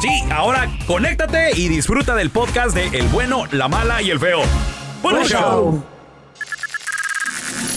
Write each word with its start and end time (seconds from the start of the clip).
Sí, 0.00 0.08
ahora 0.32 0.66
conéctate 0.86 1.50
y 1.56 1.68
disfruta 1.68 2.14
del 2.14 2.30
podcast 2.30 2.74
de 2.74 2.86
El 2.98 3.06
bueno, 3.08 3.44
la 3.52 3.68
mala 3.68 4.00
y 4.00 4.10
el 4.10 4.18
feo. 4.18 4.40
¡Buen 5.02 5.16
Buen 5.16 5.28
show! 5.28 5.40
show. 5.40 5.84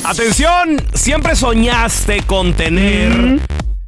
Atención, 0.06 0.78
siempre 0.94 1.36
soñaste 1.36 2.22
con 2.26 2.54
tener 2.54 3.40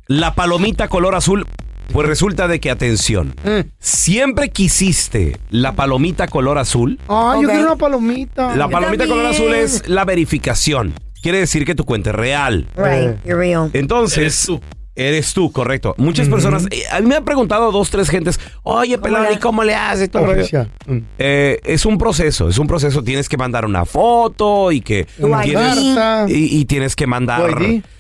la 0.08 0.34
palomita 0.36 0.88
color 0.88 1.16
azul. 1.16 1.46
Pues 1.94 2.08
resulta 2.08 2.48
de 2.48 2.60
que, 2.60 2.72
atención, 2.72 3.36
Eh. 3.46 3.66
siempre 3.80 4.50
quisiste 4.50 5.38
la 5.50 5.74
palomita 5.74 6.28
color 6.28 6.58
azul. 6.58 7.00
Ay, 7.08 7.42
yo 7.42 7.48
Ok. 7.48 7.54
quiero 7.54 7.62
una 7.68 7.76
palomita. 7.76 8.56
La 8.56 8.68
palomita 8.68 9.06
color 9.08 9.28
azul 9.28 9.54
es 9.54 9.88
la 9.88 10.04
verificación. 10.04 10.94
Quiere 11.22 11.40
decir 11.40 11.64
que 11.66 11.76
tu 11.76 11.86
cuenta 11.86 12.10
es 12.10 12.16
real. 12.16 12.68
Right, 12.76 13.24
you're 13.24 13.36
real. 13.38 13.70
Entonces, 13.74 14.50
eres 14.96 15.34
tú. 15.34 15.52
Correcto. 15.52 15.96
Muchas 15.98 16.30
personas, 16.30 16.66
eh, 16.72 16.84
a 16.92 17.00
mí 17.02 17.08
me 17.08 17.16
han 17.16 17.26
preguntado 17.26 17.72
dos, 17.72 17.90
tres 17.90 18.10
gentes, 18.10 18.40
oye, 18.64 18.98
pelón, 18.98 19.28
¿y 19.34 19.38
cómo 19.38 19.64
le 19.64 19.76
haces? 19.76 20.10
Todo 20.10 20.24
el 20.24 20.28
rollo?" 20.30 20.42
Oficial. 20.42 20.72
Mm. 20.88 20.98
Eh, 21.20 21.60
es 21.64 21.86
un 21.86 21.98
proceso, 21.98 22.50
es 22.50 22.58
un 22.58 22.68
proceso. 22.68 23.04
Tienes 23.04 23.28
que 23.30 23.38
mandar 23.38 23.66
una 23.66 23.86
foto 23.86 24.72
y 24.72 24.82
que 24.82 25.06
tienes, 25.44 25.96
Carta. 25.96 26.26
y, 26.30 26.60
y 26.60 26.66
tienes 26.66 26.96
que 26.96 27.08
mandar 27.08 27.52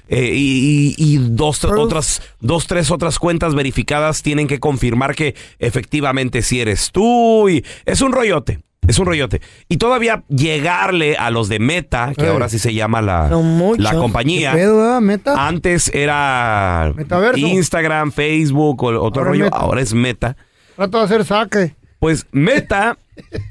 eh, 0.07 0.31
y, 0.35 0.94
y- 0.97 1.16
y 1.16 1.17
dos 1.17 1.63
tr- 1.63 1.79
otras 1.79 2.22
dos 2.39 2.67
tres 2.67 2.91
otras 2.91 3.17
cuentas 3.17 3.55
verificadas 3.55 4.22
tienen 4.22 4.47
que 4.47 4.59
confirmar 4.59 5.16
que 5.16 5.34
efectivamente 5.57 6.44
si 6.44 6.61
eres 6.61 6.91
tú 6.91 7.50
y 7.50 7.66
es 7.85 8.01
un 8.01 8.11
rollote. 8.11 8.59
Es 8.88 9.00
un 9.00 9.06
rollote. 9.06 9.41
Y 9.69 9.78
todavía 9.78 10.23
llegarle 10.29 11.16
a 11.18 11.29
los 11.31 11.50
de 11.50 11.59
Meta, 11.59 12.13
que 12.16 12.23
Ey. 12.23 12.29
ahora 12.29 12.50
sí 12.50 12.59
se 12.59 12.73
llama 12.73 13.01
la, 13.01 13.29
la 13.78 13.94
compañía. 13.96 14.51
¿Qué 14.51 14.57
pedo, 14.59 14.97
eh, 14.97 15.01
meta? 15.01 15.47
Antes 15.47 15.90
era 15.94 16.91
Metaverso. 16.96 17.38
Instagram, 17.46 18.12
Facebook 18.12 18.84
o 18.84 18.88
otro 19.01 19.22
Ahora 19.23 19.31
rollo. 19.31 19.50
Ahora 19.53 19.81
es 19.81 19.94
Meta. 19.94 20.35
Trato 20.75 20.97
de 21.00 21.03
hacer 21.06 21.25
saque. 21.25 21.75
Pues 22.00 22.28
Meta, 22.31 22.97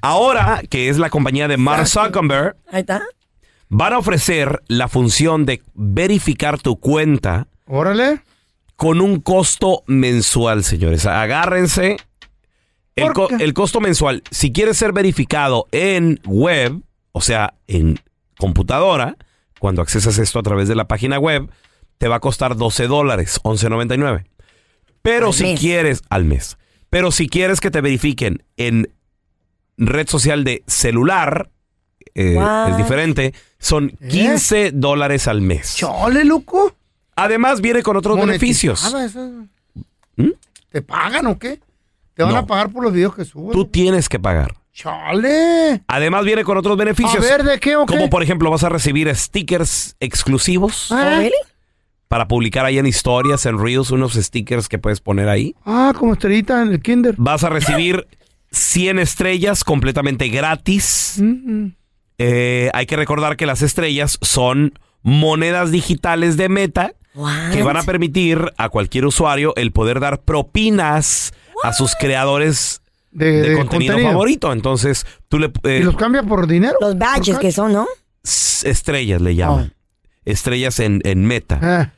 ahora 0.03 0.63
que 0.69 0.89
es 0.89 0.99
la 0.99 1.11
compañía 1.11 1.49
de 1.49 1.57
Mark 1.57 1.87
Zuckerberg, 1.89 2.57
Ahí 2.71 2.81
está. 2.81 3.03
van 3.69 3.95
a 3.95 3.99
ofrecer 3.99 4.63
la 4.69 4.89
función 4.89 5.47
de 5.47 5.63
verificar 5.75 6.61
tu 6.61 6.77
cuenta 6.79 7.49
Órale. 7.67 8.21
con 8.77 9.01
un 9.01 9.21
costo 9.21 9.83
mensual, 9.87 10.63
señores. 10.65 11.07
Agárrense. 11.07 11.97
El, 12.97 13.11
el 13.41 13.55
costo 13.55 13.81
mensual, 13.81 14.23
si 14.31 14.53
quieres 14.53 14.77
ser 14.77 14.93
verificado 14.93 15.67
en 15.73 16.21
web, 16.25 16.81
o 17.13 17.21
sea, 17.21 17.55
en 17.67 17.99
computadora, 18.39 19.17
cuando 19.59 19.83
accesas 19.83 20.19
esto 20.19 20.39
a 20.39 20.43
través 20.43 20.69
de 20.69 20.75
la 20.75 20.87
página 20.87 21.19
web, 21.19 21.51
te 21.99 22.09
va 22.09 22.17
a 22.17 22.21
costar 22.21 22.57
12 22.57 22.87
dólares, 22.87 23.41
11.99. 23.43 24.27
Pero 25.03 25.29
Al 25.29 25.35
si 25.35 25.45
mes. 25.45 25.61
quieres, 25.61 26.03
al 26.09 26.25
mes. 26.25 26.57
Pero 26.91 27.11
si 27.11 27.29
quieres 27.29 27.61
que 27.61 27.71
te 27.71 27.81
verifiquen 27.81 28.43
en 28.57 28.93
red 29.77 30.09
social 30.09 30.45
de 30.45 30.63
celular, 30.67 31.51
eh, 32.15 32.39
es 32.69 32.77
diferente, 32.77 33.35
son 33.59 33.91
15 34.09 34.71
dólares 34.73 35.27
al 35.27 35.41
mes. 35.41 35.75
Chole, 35.77 36.25
loco. 36.25 36.75
Además 37.17 37.61
viene 37.61 37.83
con 37.83 37.97
otros 37.97 38.19
beneficios. 38.19 38.85
Esa. 38.95 39.31
¿Mm? 40.17 40.31
¿Te 40.71 40.83
pagan 40.83 41.27
o 41.27 41.39
qué? 41.39 41.61
¿Te 42.15 42.23
van 42.23 42.33
No. 42.33 42.39
a 42.39 42.47
pagar 42.47 42.71
por 42.71 42.83
los 42.85 42.93
videos 42.93 43.15
que 43.15 43.25
subes? 43.25 43.53
Tú 43.53 43.65
tienes 43.67 44.09
que 44.09 44.19
pagar. 44.19 44.55
Chale. 44.73 45.83
Además 45.87 46.25
viene 46.25 46.45
con 46.45 46.57
otros 46.57 46.75
A 46.75 46.77
beneficios. 46.79 47.21
ver, 47.23 47.43
¿de 47.45 47.61
qué 47.61 47.77
o 47.77 47.87
qué? 47.87 47.95
Como 47.97 48.11
por 48.11 48.23
ejemplo 48.23 48.51
vas 48.51 48.65
a 48.65 48.69
recibir 48.69 49.15
stickers 49.15 49.97
exclusivos 50.01 50.91
Ah, 50.91 51.17
really? 51.19 51.33
para 52.09 52.27
publicar 52.29 52.65
ahí 52.65 52.79
en 52.79 52.87
historias, 52.87 53.47
en 53.47 53.59
Reels, 53.59 53.91
unos 53.91 54.15
stickers 54.15 54.69
que 54.69 54.79
puedes 54.79 55.01
poner 55.01 55.29
ahí. 55.29 55.55
Ah, 55.65 55.93
como 55.97 56.13
estrellita 56.13 56.63
en 56.63 56.73
el 56.73 56.81
kinder. 56.83 57.15
Vas 57.19 57.45
a 57.45 57.49
recibir 57.51 58.07
100 58.51 58.99
estrellas 58.99 59.65
completamente 59.65 60.29
gratis. 60.29 61.17
Mm, 61.21 61.67
Eh, 62.19 62.71
hay 62.75 62.87
que 62.87 62.95
recordar 62.97 63.37
que 63.37 63.45
las 63.45 63.61
estrellas 63.61 64.19
son 64.23 64.79
monedas 65.03 65.73
digitales 65.73 66.37
de 66.37 66.49
meta 66.49 66.93
What? 67.17 67.51
que 67.53 67.65
van 67.65 67.77
a 67.77 67.83
permitir 67.83 68.53
a 68.57 68.69
cualquier 68.69 69.05
usuario 69.07 69.53
el 69.57 69.73
poder 69.73 69.99
dar 69.99 70.21
propinas 70.23 71.33
a 71.69 71.73
sus 71.73 71.95
creadores 71.95 72.81
De, 73.11 73.31
de, 73.33 73.49
de 73.51 73.57
contenido, 73.57 73.99
favorito. 73.99 74.53
Entonces, 74.53 75.07
tú 75.29 75.39
le... 75.39 75.53
eh, 75.65 75.79
¿Y 75.81 75.85
los 75.85 75.97
cambia 75.97 76.23
por 76.23 76.47
dinero? 76.47 76.75
Los 76.81 76.97
badges 76.99 77.35
¿Por 77.37 77.41
que 77.43 77.53
son, 77.53 77.73
¿no? 77.73 77.87
estrellas 78.23 79.21
le 79.21 79.35
llaman. 79.35 79.73
Estrellas 80.25 80.81
en, 80.81 81.01
en 81.05 81.27
meta. 81.27 81.59
Ah, 81.63 81.93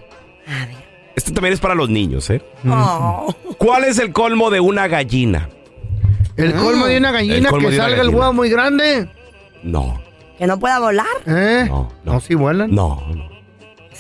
Este 1.15 1.31
también 1.31 1.53
es 1.53 1.59
para 1.59 1.75
los 1.75 1.89
niños, 1.89 2.29
¿eh? 2.29 2.41
Oh. 2.67 3.33
¿Cuál 3.57 3.83
es 3.83 3.99
el 3.99 4.11
colmo 4.13 4.49
de 4.49 4.59
una 4.59 4.87
gallina? 4.87 5.49
El 6.37 6.53
colmo 6.53 6.85
de 6.85 6.97
una 6.97 7.11
gallina 7.11 7.49
que 7.51 7.75
salga 7.75 8.01
el 8.01 8.09
huevo 8.09 8.31
muy 8.33 8.49
grande. 8.49 9.09
No, 9.61 10.01
Que 10.37 10.47
no 10.47 10.57
pueda 10.57 10.79
volar. 10.79 11.05
¿Eh? 11.25 11.65
no, 11.67 11.91
No, 12.05 12.13
no. 12.13 12.19
sí 12.21 12.33
vuelan. 12.35 12.73
No, 12.73 13.05
no. 13.13 13.27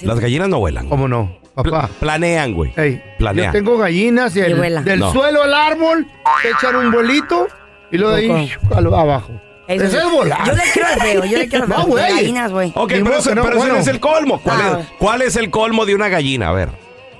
Las 0.03 0.19
gallinas 0.21 0.47
no 0.47 0.59
vuelan. 0.59 0.87
¿Cómo 0.87 1.09
no? 1.09 1.37
Papá. 1.63 1.87
Pla- 1.87 1.89
planean, 1.99 2.53
güey. 2.53 2.71
Ey, 2.75 3.01
Planean. 3.17 3.47
yo 3.47 3.51
tengo 3.59 3.77
gallinas 3.77 4.35
y, 4.35 4.41
el- 4.41 4.83
del 4.83 4.99
No. 4.99 5.11
suelo 5.11 5.43
al 5.43 5.53
árbol 5.53 6.05
echan 6.43 6.75
un 6.75 6.91
vuelito 6.91 7.47
y 7.91 7.97
lo 7.97 8.09
de 8.11 8.17
ahí 8.31 8.51
al- 8.75 8.93
abajo. 8.93 9.31
Eso 9.67 9.85
Ese 9.85 9.97
es 9.99 10.11
volar. 10.11 10.45
Yo 10.47 10.53
le 10.53 10.61
quiero 10.73 10.87
al 10.87 10.99
feo, 10.99 11.25
yo 11.25 11.37
le 11.37 11.47
quiero 11.47 11.63
al 11.65 11.69
No, 11.69 11.75
feo. 11.77 11.85
güey. 11.87 12.03
De 12.03 12.11
gallinas, 12.13 12.51
güey. 12.51 12.71
Ok, 12.75 12.91
Ni 12.91 12.97
pero, 12.97 13.05
modo 13.05 13.19
ese, 13.19 13.29
que 13.29 13.35
no, 13.35 13.41
pero 13.43 13.53
ese 13.53 13.57
bueno. 13.59 13.73
no 13.75 13.79
es 13.81 13.87
el 13.87 13.99
colmo. 13.99 14.41
¿Cuál, 14.41 14.57
Ah, 14.61 14.77
es, 14.81 14.87
¿Cuál 14.97 15.21
es 15.21 15.35
el 15.35 15.49
colmo 15.51 15.85
de 15.85 15.95
una 15.95 16.09
gallina? 16.09 16.49
A 16.49 16.53
ver. 16.53 16.69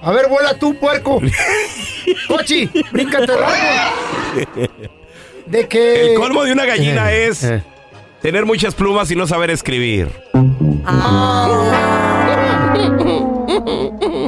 A 0.02 0.12
ver, 0.12 0.28
vuela 0.30 0.58
tú, 0.58 0.76
puerco. 0.80 1.22
Cochi, 2.28 2.70
bríncate 2.92 3.26
el 3.26 3.44
árbol. 3.44 4.70
De 5.46 5.68
que... 5.68 6.14
El 6.14 6.20
colmo 6.20 6.44
de 6.44 6.54
una 6.54 6.66
gallina 6.66 7.12
Eh, 7.12 7.28
es 7.28 7.44
eh. 7.44 7.62
tener 8.22 8.46
muchas 8.46 8.74
plumas 8.74 9.12
y 9.12 9.16
no 9.16 9.28
saber 9.28 9.52
escribir. 9.52 10.10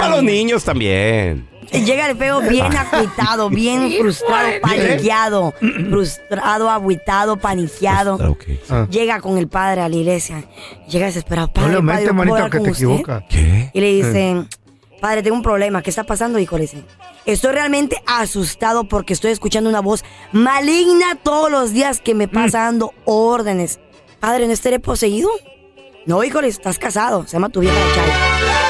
Ah. 0.00 0.04
Para 0.04 0.16
los 0.16 0.24
niños 0.24 0.64
también. 0.64 1.48
Llega 1.72 2.10
el 2.10 2.16
feo 2.16 2.40
bien 2.40 2.76
acuitado, 2.76 3.48
bien 3.48 3.92
frustrado, 4.00 4.60
paniqueado. 4.60 5.54
Frustrado, 5.60 6.68
aguitado, 6.68 7.36
paniqueado. 7.36 8.14
Ok. 8.14 8.44
Ah. 8.68 8.86
Llega 8.90 9.20
con 9.20 9.38
el 9.38 9.46
padre 9.46 9.82
a 9.82 9.88
la 9.88 9.94
iglesia. 9.94 10.44
Llega 10.88 11.06
desesperado. 11.06 11.48
No 11.54 11.84
Padre, 11.86 12.08
¿puedo 12.08 12.14
manito, 12.14 12.50
que 12.50 12.58
te 12.58 12.70
usted? 12.70 12.84
equivocas. 12.84 13.24
¿Qué? 13.28 13.70
Y 13.72 13.80
le 13.80 13.92
dice, 13.92 14.44
padre, 15.00 15.22
tengo 15.22 15.36
un 15.36 15.42
problema. 15.42 15.80
¿Qué 15.82 15.90
está 15.90 16.02
pasando, 16.02 16.40
hijo? 16.40 16.56
Le 16.56 16.62
dice, 16.62 16.82
estoy 17.24 17.52
realmente 17.52 18.02
asustado 18.06 18.84
porque 18.84 19.12
estoy 19.12 19.30
escuchando 19.30 19.70
una 19.70 19.80
voz 19.80 20.02
maligna 20.32 21.14
todos 21.22 21.52
los 21.52 21.72
días 21.72 22.00
que 22.00 22.16
me 22.16 22.26
pasa 22.26 22.62
dando 22.62 22.92
órdenes. 23.04 23.78
Padre, 24.18 24.46
¿no 24.48 24.52
estaré 24.52 24.80
poseído? 24.80 25.30
No, 26.04 26.24
hijo, 26.24 26.40
estás 26.40 26.80
casado. 26.80 27.26
Se 27.26 27.34
llama 27.34 27.50
tu 27.50 27.60
vieja 27.60 27.78
la 27.78 27.94
Chay. 27.94 28.69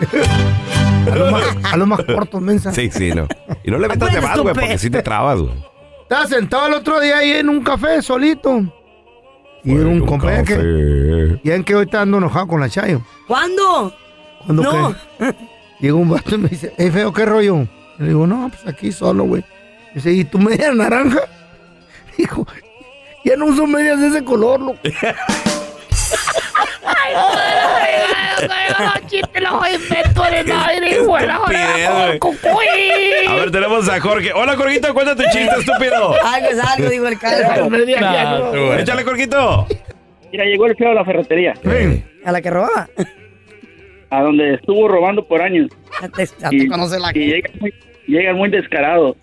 A 1.10 1.14
lo 1.16 1.30
más, 1.30 1.42
a 1.72 1.76
lo 1.78 1.86
más 1.86 2.04
corto, 2.04 2.38
mensa. 2.40 2.70
Sí, 2.72 2.90
sí, 2.90 3.10
no. 3.12 3.26
Y 3.64 3.70
no 3.70 3.78
le 3.78 3.88
metas 3.88 4.10
de 4.12 4.18
Acuérdate, 4.18 4.26
más, 4.26 4.40
güey, 4.40 4.54
porque 4.54 4.78
si 4.78 4.90
te 4.90 5.02
trabas, 5.02 5.38
güey. 5.40 5.54
Estaba 6.02 6.26
sentado 6.26 6.66
el 6.66 6.74
otro 6.74 7.00
día 7.00 7.18
ahí 7.18 7.30
en 7.32 7.48
un 7.48 7.62
café 7.62 8.02
solito. 8.02 8.60
Y 9.64 9.70
Fue 9.70 9.80
un 9.84 10.02
un 10.02 10.06
compañero 10.06 10.44
que... 10.44 10.54
café. 10.54 11.40
Ya 11.44 11.54
en 11.54 11.64
que 11.64 11.74
hoy 11.74 11.86
está 11.86 12.02
ando 12.02 12.18
enojado 12.18 12.46
con 12.48 12.60
la 12.60 12.68
Chayo. 12.68 13.00
¿Cuándo? 13.26 13.94
¿Cuándo 14.44 14.62
No. 14.62 14.94
qué? 15.18 15.34
Llega 15.80 15.94
un 15.94 16.10
vato 16.10 16.34
y 16.34 16.38
me 16.38 16.48
dice, 16.48 16.74
hey, 16.76 16.90
feo, 16.90 17.10
¿qué 17.12 17.24
rollo? 17.24 17.62
Y 17.98 18.02
le 18.02 18.08
digo, 18.08 18.26
no, 18.26 18.50
pues 18.50 18.66
aquí 18.66 18.92
solo, 18.92 19.24
güey. 19.24 19.42
Dice, 19.94 20.12
¿y 20.12 20.24
tu 20.24 20.38
media 20.38 20.72
naranja? 20.72 21.20
Dijo, 22.18 22.46
ya 23.24 23.34
no 23.36 23.46
uso 23.46 23.66
medias 23.66 23.98
de 24.00 24.08
ese 24.08 24.24
color, 24.24 24.60
loco. 24.60 24.78
Estupidez, 31.30 31.86
güey. 32.44 33.26
A 33.26 33.34
ver, 33.34 33.50
tenemos 33.50 33.88
a 33.88 34.00
Jorge. 34.00 34.32
Hola, 34.34 34.56
Jorgito, 34.56 34.92
cuenta 34.94 35.14
tu 35.14 35.22
chiste, 35.24 35.50
estúpido. 35.58 36.14
Algo 36.24 36.48
es 36.48 36.58
algo, 36.60 36.88
digo 36.90 37.08
el 37.08 37.18
calvo. 37.18 37.76
Échale, 38.78 39.04
Jorgito. 39.04 39.66
Mira, 40.32 40.44
llegó 40.44 40.66
el 40.66 40.76
feo 40.76 40.90
a 40.90 40.94
la 40.94 41.04
ferretería, 41.04 41.54
A 42.24 42.32
la 42.32 42.42
que 42.42 42.50
robaba. 42.50 42.88
a 44.10 44.22
donde 44.22 44.54
estuvo 44.54 44.88
robando 44.88 45.26
por 45.26 45.40
años. 45.42 45.68
Ya 46.00 46.08
te, 46.08 46.26
ya 46.26 46.48
te 46.50 46.56
Y, 46.56 46.68
conoce 46.68 46.98
la 46.98 47.10
y 47.14 47.26
llega, 47.26 47.50
muy, 47.60 47.74
llega 48.06 48.32
muy 48.34 48.50
descarado. 48.50 49.16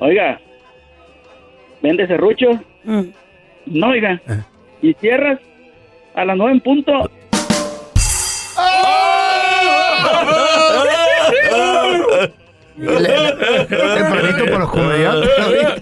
Oiga, 0.00 0.40
¿vende 1.82 2.06
serrucho? 2.06 2.52
Mm. 2.84 3.02
No, 3.66 3.88
oiga. 3.88 4.20
¿Y 4.80 4.94
cierras? 4.94 5.38
A 6.14 6.24
las 6.24 6.36
nueve 6.36 6.52
en 6.54 6.60
punto. 6.60 7.10
Tempranito 12.80 14.44
para 14.46 14.58
los 14.58 14.70
comediantes. 14.70 15.30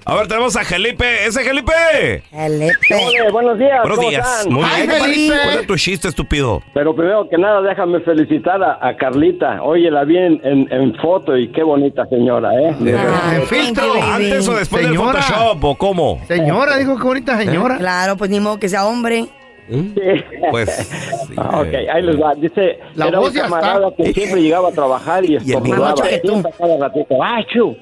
A 0.04 0.14
ver, 0.16 0.26
tenemos 0.28 0.56
a 0.56 0.64
Felipe. 0.64 1.26
¡Ese 1.26 1.42
Felipe! 1.44 2.22
Hola, 2.32 3.30
buenos 3.32 3.58
días. 3.58 3.78
Buenos 3.82 3.98
¿cómo 3.98 4.10
días. 4.10 4.38
están? 4.38 4.52
Muy 4.52 4.64
Ay, 4.64 4.86
bien. 4.86 5.02
Felipe. 5.02 5.34
Cuenta 5.44 5.66
tu 5.66 5.76
chiste, 5.76 6.08
estúpido. 6.08 6.62
Pero 6.74 6.94
primero 6.94 7.28
que 7.28 7.38
nada, 7.38 7.60
déjame 7.62 8.00
felicitar 8.00 8.62
a, 8.62 8.78
a 8.86 8.96
Carlita. 8.96 9.62
Oye, 9.62 9.90
la 9.90 10.04
vi 10.04 10.16
en, 10.18 10.40
en- 10.44 10.68
en 10.72 10.94
foto 10.96 11.36
y 11.36 11.48
qué 11.52 11.62
bonita 11.62 12.06
señora, 12.06 12.50
¿eh? 12.60 12.74
Ah, 12.96 13.32
En 13.36 13.42
filtro. 13.46 13.92
¿Antes 14.02 14.48
o 14.48 14.54
después 14.56 14.82
Señora. 14.86 15.12
del 15.12 15.22
Photoshop 15.22 15.64
o 15.64 15.74
cómo? 15.76 16.20
Señora, 16.26 16.76
dijo 16.76 16.96
que 16.96 17.04
bonita 17.04 17.36
señora. 17.38 17.76
Claro, 17.78 18.16
pues 18.16 18.30
ni 18.30 18.40
modo 18.40 18.58
que 18.58 18.68
sea 18.68 18.86
hombre. 18.86 19.26
Sí. 19.68 19.92
Pues. 20.50 20.70
sí, 21.28 21.34
Ah, 21.36 21.60
ok, 21.60 21.66
eh. 21.72 21.90
ahí 21.90 22.02
les 22.02 22.20
va. 22.20 22.34
Dice, 22.34 22.78
La 22.94 23.08
era 23.08 23.18
voz 23.18 23.28
un 23.30 23.34
ya 23.36 23.42
camarada 23.42 23.88
está. 23.88 24.02
que 24.04 24.12
siempre 24.14 24.42
llegaba 24.42 24.68
a 24.68 24.72
trabajar 24.72 25.24
y 25.24 25.36
estornudaba. 25.36 25.94
Siempre 25.96 26.52
cada 26.58 26.78
ratito. 26.78 27.22
¡Achu! 27.22 27.76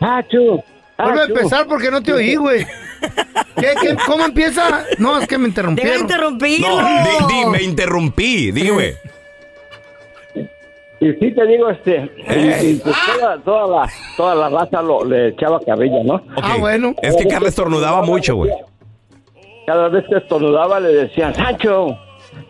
¡Achu! 0.00 0.62
Vuelve 0.96 1.20
a 1.20 1.24
empezar 1.24 1.66
porque 1.66 1.90
no 1.90 2.02
te 2.02 2.12
oí, 2.12 2.36
güey. 2.36 2.64
¿Qué, 3.56 3.74
qué, 3.80 3.96
cómo 4.06 4.24
empieza? 4.26 4.84
No, 4.98 5.18
es 5.18 5.26
que 5.26 5.38
me 5.38 5.48
Deja 5.48 5.50
interrumpieron. 5.50 6.00
interrumpirlo. 6.02 6.68
No, 6.80 6.88
di, 7.28 7.34
di, 7.34 7.46
me 7.50 7.62
interrumpí. 7.62 8.50
Dime. 8.52 8.94
Y 11.00 11.12
sí 11.20 11.32
te 11.34 11.46
digo, 11.46 11.68
este, 11.70 12.10
y- 12.28 12.66
y 12.70 12.74
pues 12.76 12.94
toda, 13.18 13.38
toda 13.38 13.66
la, 13.66 13.90
toda 14.16 14.34
la 14.36 14.48
raza 14.48 14.80
lo, 14.80 15.04
le 15.04 15.28
echaba 15.28 15.60
carrilla, 15.60 16.02
¿no? 16.04 16.22
Ah, 16.40 16.56
bueno. 16.58 16.94
Es 17.02 17.14
que 17.16 17.26
Carla 17.26 17.48
estornudaba 17.48 18.02
mucho, 18.02 18.36
güey. 18.36 18.50
Cada 19.66 19.88
vez 19.88 20.04
que 20.08 20.16
estornudaba 20.16 20.80
le 20.80 20.88
decían, 20.88 21.34
Sancho, 21.34 21.98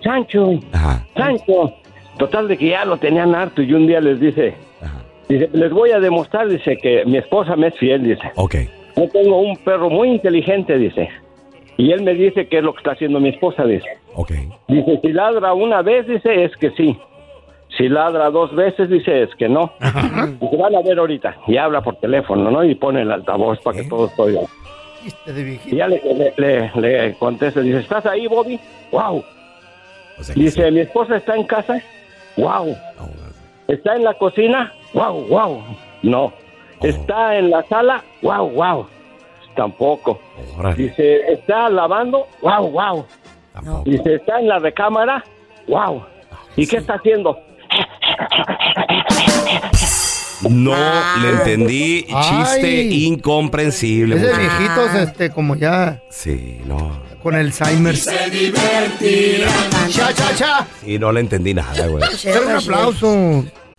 Sancho, 0.03 0.51
Ajá. 0.73 1.07
Sancho. 1.17 1.73
Total 2.19 2.47
de 2.49 2.57
que 2.57 2.69
ya 2.69 2.85
lo 2.85 2.97
tenían 2.97 3.35
harto 3.35 3.63
y 3.63 3.73
un 3.73 3.87
día 3.87 4.01
les 4.01 4.21
dice, 4.21 4.55
Ajá. 4.81 5.03
dice, 5.29 5.49
les 5.53 5.73
voy 5.73 5.91
a 5.91 6.01
demostrar, 6.01 6.49
dice, 6.49 6.77
que 6.77 7.05
mi 7.05 7.19
esposa 7.19 7.57
me 7.57 7.69
es 7.69 7.79
fiel, 7.79 8.05
dice. 8.05 8.31
Ok. 8.37 8.57
Yo 8.97 9.09
tengo 9.09 9.41
un 9.41 9.57
perro 9.57 9.91
muy 9.91 10.11
inteligente, 10.11 10.79
dice. 10.79 11.09
Y 11.77 11.91
él 11.91 12.03
me 12.03 12.15
dice 12.15 12.47
qué 12.47 12.59
es 12.59 12.65
lo 12.65 12.73
que 12.73 12.79
está 12.79 12.93
haciendo 12.93 13.19
mi 13.19 13.31
esposa, 13.31 13.65
dice. 13.65 13.89
Ok. 14.15 14.33
Dice, 14.69 15.01
si 15.03 15.13
ladra 15.13 15.55
una 15.55 15.83
vez, 15.83 16.07
dice, 16.07 16.45
es 16.45 16.57
que 16.57 16.71
sí. 16.73 16.97
Si 17.77 17.89
ladra 17.89 18.31
dos 18.31 18.55
veces, 18.55 18.89
dice, 18.89 19.25
es 19.25 19.35
que 19.35 19.49
no. 19.49 19.73
Dice, 20.41 20.57
van 20.57 20.77
a 20.77 20.83
ver 20.83 20.99
ahorita. 20.99 21.37
Y 21.49 21.57
habla 21.57 21.81
por 21.81 21.97
teléfono, 21.97 22.49
¿no? 22.49 22.63
Y 22.65 22.77
pone 22.77 23.03
el 23.03 23.11
altavoz 23.11 23.59
para 23.61 23.81
que 23.81 23.89
todos 23.89 24.13
oigan. 24.17 24.45
Chiste 25.05 25.33
de 25.35 25.41
Y 25.41 25.45
viejito. 25.45 25.77
ya 25.77 25.87
le, 25.87 26.01
le, 26.03 26.33
le- 26.39 26.71
le 26.81 27.15
contesta, 27.17 27.61
dice, 27.61 27.81
¿estás 27.81 28.07
ahí, 28.07 28.27
Bobby? 28.27 28.59
¡Wow! 28.91 29.23
O 30.19 30.23
sea 30.25 30.35
que 30.35 30.41
Dice, 30.41 30.65
sí. 30.65 30.71
¿mi 30.71 30.81
esposa 30.81 31.17
está 31.17 31.37
en 31.37 31.45
casa? 31.45 31.81
¡Wow! 32.39 32.69
No, 32.99 33.11
¿Está 33.69 33.97
en 33.97 34.05
la 34.05 34.15
cocina? 34.15 34.73
¡Wow, 34.95 35.27
wow! 35.29 35.63
No. 36.03 36.33
¿Está 36.83 37.37
en 37.37 37.51
la 37.51 37.63
sala? 37.65 38.03
¡Wow, 38.23 38.49
wow! 38.51 38.87
Tampoco. 39.55 40.21
órale, 40.59 40.77
Dice, 40.77 41.33
¿está 41.33 41.69
lavando? 41.69 42.27
¡Wow, 42.41 42.71
wow! 42.71 43.07
tampoco. 43.53 43.83
Dice, 43.85 44.15
¿está 44.15 44.41
en 44.41 44.49
la 44.49 44.59
recámara? 44.59 45.23
¡Wow! 45.69 46.03
¿Y 46.57 46.67
qué 46.67 46.79
está 46.79 46.95
haciendo? 46.95 47.39
No 50.51 50.75
Ah. 50.77 51.19
le 51.23 51.31
entendí. 51.31 52.03
Chiste 52.05 52.67
Ay. 52.67 53.05
incomprensible. 53.07 54.17
Es 54.17 54.23
de 54.23 54.33
viejitos, 54.35 54.95
este, 54.95 55.31
como 55.31 55.55
ya 55.57 56.03
Sí, 56.11 56.59
no. 56.67 57.03
con 57.23 57.35
Alzheimer. 57.35 57.97
Cha, 59.91 60.13
cha, 60.13 60.35
cha. 60.37 60.67
Sí, 60.85 60.99
no 60.99 61.13
le 61.13 61.21
entendí 61.21 61.55
nada, 61.55 61.87
güey. 61.87 62.05
Pero 62.23 62.47
un 62.49 62.53
aplauso. 62.57 63.45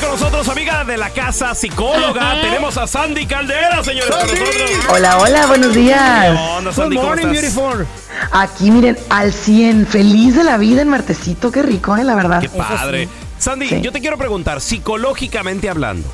Con 0.00 0.10
nosotros, 0.10 0.48
amiga 0.48 0.84
de 0.84 0.96
la 0.96 1.10
casa, 1.10 1.54
psicóloga. 1.54 2.40
Tenemos 2.40 2.76
a 2.76 2.86
Sandy 2.86 3.26
Caldera, 3.26 3.82
señores, 3.84 4.10
con 4.10 4.20
nosotros. 4.26 4.70
Hola, 4.92 5.18
hola, 5.18 5.46
buenos 5.46 5.74
días. 5.74 6.22
¿Qué 6.32 6.38
onda, 6.56 6.72
Sandy? 6.72 6.96
¿Cómo 6.96 7.14
estás? 7.14 7.56
Aquí, 8.32 8.70
miren, 8.70 8.98
al 9.08 9.32
100, 9.32 9.86
feliz 9.86 10.36
de 10.36 10.44
la 10.44 10.56
vida 10.58 10.82
en 10.82 10.88
martesito, 10.88 11.50
qué 11.52 11.62
rico, 11.62 11.96
eh, 11.96 12.04
la 12.04 12.14
verdad. 12.14 12.40
Qué 12.40 12.48
padre. 12.48 13.08
Sandy, 13.38 13.68
Sí. 13.68 13.80
yo 13.80 13.92
te 13.92 14.00
quiero 14.00 14.18
preguntar, 14.18 14.60
psicológicamente 14.60 15.68
hablando, 15.68 16.08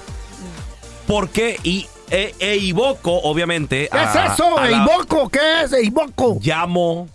¿por 1.06 1.28
qué? 1.30 1.58
Y 1.62 1.88
e, 2.10 2.34
e 2.38 2.56
invoco, 2.56 3.12
obviamente. 3.22 3.88
¿Qué 3.90 3.98
a- 3.98 4.04
es 4.26 4.32
eso? 4.34 4.56
a 4.58 4.64
la- 4.66 4.76
¿Invoco? 4.78 5.28
¿Qué 5.28 5.40
es? 5.64 5.84
¿Invoco? 5.84 6.38
Llamo. 6.40 7.08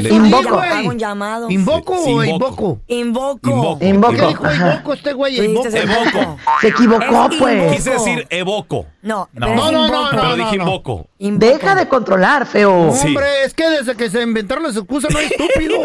Invoco. 0.00 0.58
Hago 0.58 0.88
un 0.88 0.98
llamado. 0.98 1.50
¿Invoco 1.50 1.96
Sí, 2.04 2.12
o 2.12 2.24
invoco. 2.24 2.80
invoco? 2.86 3.78
Invoco. 3.80 3.84
Invoco. 3.84 4.14
¿Qué 4.16 4.26
dijo 4.26 4.50
invoco 4.52 4.92
este 4.94 5.12
güey? 5.12 5.38
Evoco. 5.40 6.38
Se 6.60 6.68
equivocó, 6.68 7.28
Es 7.30 7.36
pues. 7.38 7.54
invoco. 7.56 7.72
Quise 7.76 7.90
decir 7.90 8.26
evoco. 8.30 8.86
No, 9.02 9.28
No. 9.32 9.54
No, 9.54 9.70
no. 9.72 10.08
Pero 10.10 10.22
no, 10.22 10.36
dije 10.36 10.56
no. 10.56 10.62
invoco. 10.64 11.06
Invoco. 11.18 11.46
Deja 11.46 11.74
de 11.74 11.88
controlar, 11.88 12.46
feo. 12.46 12.92
Sí. 12.94 13.08
Hombre, 13.08 13.44
es 13.44 13.54
que 13.54 13.68
desde 13.68 13.94
que 13.96 14.08
se 14.10 14.22
inventaron 14.22 14.64
las 14.64 14.76
excusas 14.76 15.12
no 15.12 15.18
hay 15.18 15.26
estúpido. 15.26 15.76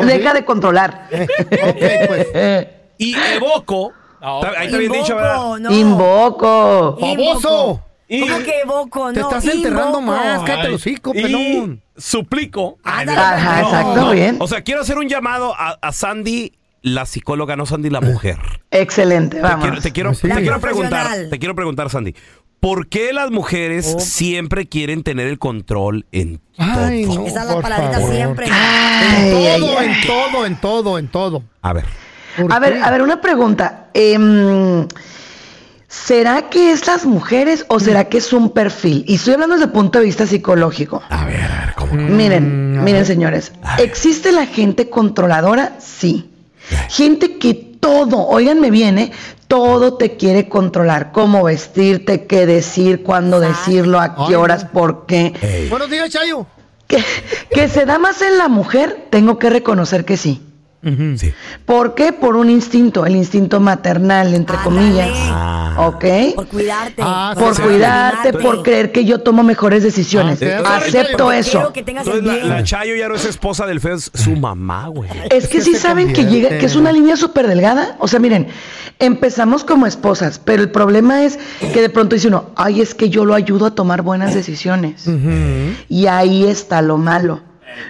Deja 0.00 0.34
de 0.34 0.44
controlar. 0.44 1.08
ok, 1.12 1.84
pues. 2.08 2.26
Y 2.98 3.14
evoco. 3.34 3.92
Ahí 4.22 4.68
te 4.70 4.76
habían 4.76 4.92
dicho, 4.92 5.16
¿verdad? 5.16 5.36
Invoco, 5.36 5.58
no. 5.58 5.70
Invoco. 5.72 6.98
¡Baboso! 7.00 7.80
¿Cómo 8.08 8.38
que 8.38 8.60
evoco? 8.62 9.12
Te 9.12 9.20
no, 9.20 9.28
estás 9.28 9.44
enterrando 9.46 10.00
invoco. 10.00 10.16
más, 10.18 10.42
cállate 10.44 10.68
los 10.70 10.80
hocico, 10.80 11.12
Y 11.14 11.22
pelón. 11.22 11.82
Suplico. 11.98 12.78
Ándale, 12.84 13.18
Ajá, 13.18 13.60
no. 13.62 13.68
exacto, 13.68 14.10
bien. 14.12 14.36
O 14.40 14.46
sea, 14.48 14.62
quiero 14.62 14.80
hacer 14.82 14.98
un 14.98 15.08
llamado 15.08 15.54
a, 15.56 15.78
a 15.80 15.92
Sandy, 15.92 16.52
la 16.82 17.06
psicóloga, 17.06 17.56
no 17.56 17.66
Sandy, 17.66 17.90
la 17.90 18.00
mujer. 18.00 18.36
Excelente, 18.70 19.36
Te 19.36 19.42
vamos. 19.42 19.64
quiero, 19.66 19.80
te 19.82 19.92
quiero, 19.92 20.12
te 20.12 20.28
quiero 20.30 20.60
preguntar, 20.60 21.00
profesional. 21.02 21.30
te 21.30 21.38
quiero 21.38 21.54
preguntar, 21.54 21.90
Sandy. 21.90 22.14
¿Por 22.60 22.88
qué 22.88 23.12
las 23.12 23.30
mujeres 23.30 23.94
Oh. 23.96 24.00
siempre 24.00 24.66
quieren 24.66 25.02
tener 25.02 25.26
el 25.26 25.38
control 25.38 26.06
en 26.10 26.40
Ay, 26.56 27.04
todo? 27.04 27.14
no, 27.20 27.26
Esa 27.26 27.42
es 27.42 27.48
la 27.48 27.60
palabrita 27.60 27.98
favor. 28.00 28.14
siempre. 28.14 28.46
Ay, 28.50 29.46
ay, 29.46 29.60
Todo, 29.60 29.78
ay. 29.78 29.86
en 29.88 30.06
todo, 30.06 30.46
en 30.46 30.56
todo, 30.60 30.98
en 30.98 31.08
todo. 31.08 31.42
A 31.62 31.72
ver. 31.74 31.84
¿Por 32.36 32.52
A 32.52 32.58
ver, 32.58 32.72
qué? 32.74 32.80
a 32.80 32.90
ver, 32.90 33.02
una 33.02 33.20
pregunta. 33.20 33.88
Em, 33.94 34.86
¿Será 35.88 36.48
que 36.50 36.72
es 36.72 36.86
las 36.86 37.06
mujeres 37.06 37.64
o 37.68 37.78
será 37.78 38.08
que 38.08 38.18
es 38.18 38.32
un 38.32 38.50
perfil? 38.50 39.04
Y 39.06 39.14
estoy 39.14 39.34
hablando 39.34 39.54
desde 39.54 39.66
el 39.66 39.72
punto 39.72 39.98
de 39.98 40.04
vista 40.04 40.26
psicológico. 40.26 41.02
A 41.08 41.24
ver, 41.24 41.40
a 41.40 41.66
ver, 41.66 41.74
¿cómo? 41.76 41.94
Miren, 41.94 42.82
miren 42.82 43.06
señores, 43.06 43.52
¿existe 43.78 44.32
la 44.32 44.46
gente 44.46 44.90
controladora? 44.90 45.76
Sí. 45.78 46.30
Gente 46.88 47.38
que 47.38 47.54
todo, 47.54 48.26
óiganme 48.26 48.70
bien, 48.70 48.98
¿eh? 48.98 49.12
todo 49.48 49.94
te 49.94 50.16
quiere 50.16 50.48
controlar. 50.48 51.12
Cómo 51.12 51.44
vestirte, 51.44 52.26
qué 52.26 52.46
decir, 52.46 53.02
cuándo 53.02 53.40
decirlo, 53.40 54.00
a 54.00 54.26
qué 54.26 54.36
horas, 54.36 54.64
por 54.64 55.06
qué. 55.06 55.66
Buenos 55.70 55.90
días, 55.90 56.10
Chayo. 56.10 56.46
Que, 56.86 57.02
que 57.50 57.68
se 57.68 57.84
da 57.84 57.98
más 57.98 58.22
en 58.22 58.38
la 58.38 58.48
mujer, 58.48 59.06
tengo 59.10 59.38
que 59.38 59.50
reconocer 59.50 60.04
que 60.04 60.16
sí. 60.16 60.45
Sí. 61.16 61.32
¿Por 61.64 61.94
qué? 61.94 62.12
Por 62.12 62.36
un 62.36 62.48
instinto, 62.48 63.04
el 63.06 63.16
instinto 63.16 63.58
maternal, 63.60 64.34
entre 64.34 64.56
Ándale. 64.56 64.76
comillas. 64.76 65.10
Ah. 65.14 65.74
¿Ok? 65.88 66.04
Por 66.36 66.46
cuidarte. 66.46 67.02
Ah, 67.04 67.34
Por 67.36 67.54
sí, 67.56 67.62
cuidarte, 67.62 68.32
por 68.34 68.62
creer 68.62 68.92
que 68.92 69.04
yo 69.04 69.20
tomo 69.20 69.42
mejores 69.42 69.82
decisiones. 69.82 70.40
Ah, 70.42 70.76
Acepto 70.76 71.32
eso. 71.32 71.72
Que 71.72 71.80
Entonces, 71.80 72.22
la, 72.22 72.62
Chayo 72.62 72.94
ya 72.94 73.08
no 73.08 73.16
es 73.16 73.24
esposa 73.24 73.66
del 73.66 73.80
feo, 73.80 73.96
es 73.96 74.10
su 74.14 74.36
mamá, 74.36 74.88
güey. 74.88 75.10
Es 75.30 75.48
que 75.48 75.56
que 75.56 75.62
sí 75.62 75.74
saben 75.74 76.12
que 76.12 76.26
llega, 76.26 76.50
que 76.58 76.66
es 76.66 76.76
una 76.76 76.92
línea 76.92 77.16
súper 77.16 77.46
delgada. 77.46 77.96
O 77.98 78.08
sea, 78.08 78.20
miren, 78.20 78.48
empezamos 78.98 79.64
como 79.64 79.86
esposas, 79.86 80.38
pero 80.38 80.62
el 80.62 80.70
problema 80.70 81.24
es 81.24 81.38
que 81.72 81.80
de 81.80 81.88
pronto 81.90 82.14
dice 82.14 82.28
uno, 82.28 82.50
ay, 82.56 82.80
es 82.80 82.94
que 82.94 83.08
yo 83.08 83.24
lo 83.24 83.34
ayudo 83.34 83.66
a 83.66 83.74
tomar 83.74 84.02
buenas 84.02 84.34
decisiones. 84.34 85.08
Y 85.88 86.06
ahí 86.06 86.44
está 86.44 86.82
lo 86.82 86.96
malo. 86.98 87.40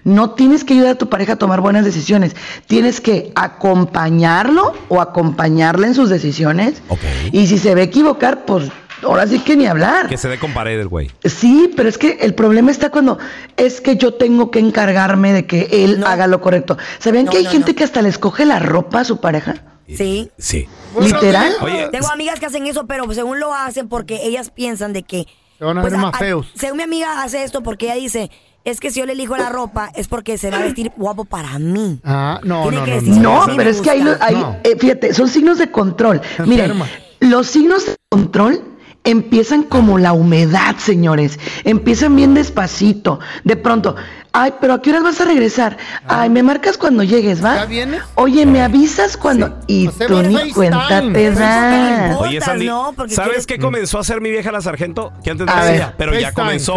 No 0.04 0.30
tienes 0.30 0.64
que 0.64 0.74
ayudar 0.74 0.92
a 0.92 0.94
tu 0.98 1.08
pareja 1.08 1.34
a 1.34 1.36
tomar 1.36 1.60
buenas 1.60 1.84
decisiones. 1.84 2.34
Tienes 2.66 3.00
que 3.00 3.32
acompañarlo 3.34 4.74
o 4.88 5.00
acompañarla 5.00 5.86
en 5.86 5.94
sus 5.94 6.08
decisiones. 6.10 6.82
Ok. 6.88 7.00
Y 7.32 7.46
si 7.46 7.58
se 7.58 7.74
ve 7.74 7.82
equivocar, 7.82 8.44
pues 8.44 8.70
ahora 9.02 9.26
sí 9.26 9.38
que 9.40 9.56
ni 9.56 9.66
hablar. 9.66 10.08
Que 10.08 10.16
se 10.16 10.28
dé 10.28 10.38
con 10.38 10.52
paredes, 10.54 10.86
güey. 10.86 11.10
Sí, 11.24 11.70
pero 11.76 11.88
es 11.88 11.98
que 11.98 12.18
el 12.22 12.34
problema 12.34 12.70
está 12.70 12.90
cuando 12.90 13.18
es 13.56 13.80
que 13.80 13.96
yo 13.96 14.14
tengo 14.14 14.50
que 14.50 14.58
encargarme 14.58 15.32
de 15.32 15.46
que 15.46 15.68
él 15.70 16.00
No. 16.00 16.06
haga 16.06 16.26
lo 16.26 16.40
correcto. 16.40 16.76
¿Sabían 16.98 17.26
No, 17.26 17.30
que 17.32 17.38
hay 17.38 17.44
no, 17.44 17.50
gente 17.50 17.72
no. 17.72 17.76
que 17.76 17.84
hasta 17.84 18.02
le 18.02 18.08
escoge 18.08 18.44
la 18.44 18.58
ropa 18.58 19.00
a 19.00 19.04
su 19.04 19.20
pareja? 19.20 19.56
Sí. 19.88 20.30
Sí. 20.38 20.66
¿Literal? 21.00 21.52
Oye, 21.60 21.88
Tengo 21.92 22.08
amigas 22.10 22.40
que 22.40 22.46
hacen 22.46 22.66
eso, 22.66 22.86
pero 22.86 23.12
según 23.14 23.38
lo 23.38 23.54
hacen 23.54 23.88
porque 23.88 24.24
ellas 24.24 24.50
piensan 24.50 24.92
de 24.92 25.04
que... 25.04 25.26
Se 25.58 25.64
van 25.64 25.78
a 25.78 25.82
ver 25.82 25.96
más 25.96 26.18
feos. 26.18 26.48
según 26.54 26.76
mi 26.78 26.82
amiga 26.82 27.22
hace 27.22 27.42
esto 27.42 27.62
porque 27.62 27.86
ella 27.86 27.94
dice, 27.94 28.30
es 28.66 28.80
que 28.80 28.90
si 28.90 28.98
yo 29.00 29.06
le 29.06 29.12
elijo 29.12 29.36
la 29.36 29.48
ropa 29.48 29.90
es 29.94 30.08
porque 30.08 30.36
se 30.38 30.50
va 30.50 30.58
a 30.58 30.62
vestir 30.62 30.90
guapo 30.96 31.24
para 31.24 31.58
mí. 31.58 32.00
Ah, 32.04 32.40
no, 32.42 32.62
Tiene 32.62 32.78
no, 32.78 32.84
que 32.84 32.90
no, 32.90 32.96
decir, 33.00 33.14
no. 33.22 33.46
No, 33.46 33.56
pero 33.56 33.70
es 33.70 33.80
que 33.80 33.90
ahí, 33.90 34.04
ahí, 34.20 34.34
No. 34.34 34.56
eh, 34.64 34.76
fíjate, 34.78 35.14
son 35.14 35.28
signos 35.28 35.58
de 35.58 35.70
control. 35.70 36.20
Miren, 36.44 36.72
los 37.20 37.46
signos 37.46 37.86
de 37.86 37.96
control 38.10 38.60
empiezan 39.06 39.62
como 39.62 39.96
la 39.98 40.12
humedad, 40.12 40.76
señores. 40.76 41.38
Empiezan 41.64 42.14
bien 42.14 42.34
despacito. 42.34 43.18
De 43.44 43.56
pronto, 43.56 43.96
ay, 44.32 44.52
pero 44.60 44.74
¿a 44.74 44.82
qué 44.82 44.90
horas 44.90 45.02
vas 45.04 45.20
a 45.20 45.24
regresar? 45.24 45.78
Ay, 46.06 46.28
me 46.28 46.42
marcas 46.42 46.76
cuando 46.76 47.02
llegues, 47.02 47.42
¿va? 47.42 47.56
¿Ya 47.56 47.64
vienes? 47.64 48.02
Oye, 48.16 48.44
me 48.44 48.60
avisas 48.60 49.16
cuando... 49.16 49.58
Y 49.66 49.86
Hacemos 49.86 50.22
tú 50.22 50.28
ni 50.28 50.52
cuenta 50.52 51.00
te 51.12 51.30
das. 51.30 52.16
Oye, 52.18 52.40
Sandy, 52.40 52.66
no, 52.66 52.92
porque 52.94 53.14
¿sabes 53.14 53.30
quieres- 53.30 53.46
qué 53.46 53.58
comenzó 53.58 53.98
a 53.98 54.00
hacer 54.02 54.20
mi 54.20 54.30
vieja 54.30 54.52
la 54.52 54.60
sargento? 54.60 55.12
Que 55.24 55.30
antes 55.30 55.46
no 55.46 55.52
hacía, 55.52 55.94
pero 55.96 56.12
ya 56.18 56.32
comenzó. 56.32 56.74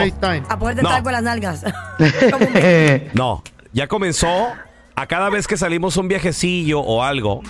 A 0.48 0.60
poderte 0.60 0.84
No. 0.84 1.04
con 1.04 1.12
las 1.12 1.24
nalgas. 1.24 1.64
No, 3.14 3.44
ya 3.74 3.88
comenzó 3.88 4.28
a 4.96 5.08
cada 5.08 5.30
vez 5.30 5.48
que 5.48 5.58
salimos 5.58 5.98
un 5.98 6.08
viajecillo 6.08 6.80
o 6.82 7.04
algo, 7.04 7.42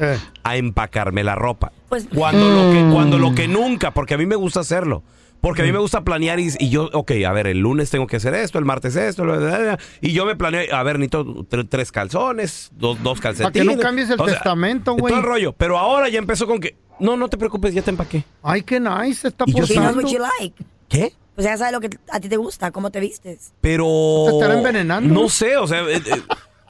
Eh. 0.00 0.18
a 0.44 0.56
empacarme 0.56 1.24
la 1.24 1.34
ropa. 1.34 1.72
Pues- 1.88 2.06
cuando, 2.14 2.48
lo 2.48 2.68
Mm. 2.68 2.72
que, 2.88 2.94
cuando 2.94 3.18
lo 3.18 3.34
que 3.34 3.48
nunca, 3.48 3.92
porque 3.92 4.14
a 4.14 4.18
mí 4.18 4.26
me 4.26 4.36
gusta 4.36 4.60
hacerlo. 4.60 5.02
Porque 5.40 5.62
a 5.62 5.64
mí 5.64 5.72
me 5.72 5.78
gusta 5.80 6.02
planear 6.04 6.38
y, 6.38 6.50
y 6.60 6.70
yo, 6.70 6.88
ok, 6.92 7.10
a 7.26 7.32
ver, 7.32 7.48
el 7.48 7.58
lunes 7.58 7.90
tengo 7.90 8.06
que 8.06 8.14
hacer 8.16 8.32
esto, 8.32 8.60
el 8.60 8.64
martes 8.64 8.94
esto, 8.94 9.24
bla, 9.24 9.38
bla, 9.38 9.58
bla, 9.58 9.78
y 10.00 10.12
yo 10.12 10.24
me 10.24 10.36
planeo, 10.36 10.72
a 10.72 10.82
ver, 10.84 11.00
necesito 11.00 11.24
tre- 11.50 11.66
tres 11.68 11.90
calzones, 11.90 12.70
dos, 12.76 13.02
dos 13.02 13.20
calcetines. 13.20 13.52
Para 13.52 13.72
que 13.72 13.76
no 13.76 13.82
cambies 13.82 14.08
el 14.10 14.20
O 14.20 14.24
sea, 14.24 14.34
testamento, 14.34 14.92
güey. 14.94 15.10
Todo 15.12 15.18
el 15.20 15.26
rollo. 15.26 15.52
Pero 15.52 15.78
ahora 15.78 16.08
ya 16.08 16.20
empezó 16.20 16.46
con 16.46 16.60
que, 16.60 16.76
no, 17.00 17.16
no 17.16 17.28
te 17.28 17.36
preocupes, 17.38 17.74
ya 17.74 17.82
te 17.82 17.90
empaqué. 17.90 18.22
Ay, 18.40 18.62
qué 18.62 18.78
nice, 18.78 19.26
está 19.26 19.44
posando. 19.44 20.00
like. 20.00 20.54
¿Qué? 20.88 21.12
Pues 21.34 21.44
ya 21.44 21.56
sabes 21.56 21.72
lo 21.72 21.80
que 21.80 21.90
a 22.12 22.20
ti 22.20 22.28
te 22.28 22.36
gusta, 22.36 22.70
cómo 22.70 22.90
te 22.92 23.00
vistes. 23.00 23.52
Pero... 23.60 23.86
¿Te 24.28 24.32
estará 24.34 24.54
envenenando? 24.54 25.12
No 25.12 25.28
sé, 25.28 25.56
o 25.56 25.66
sea... 25.66 25.82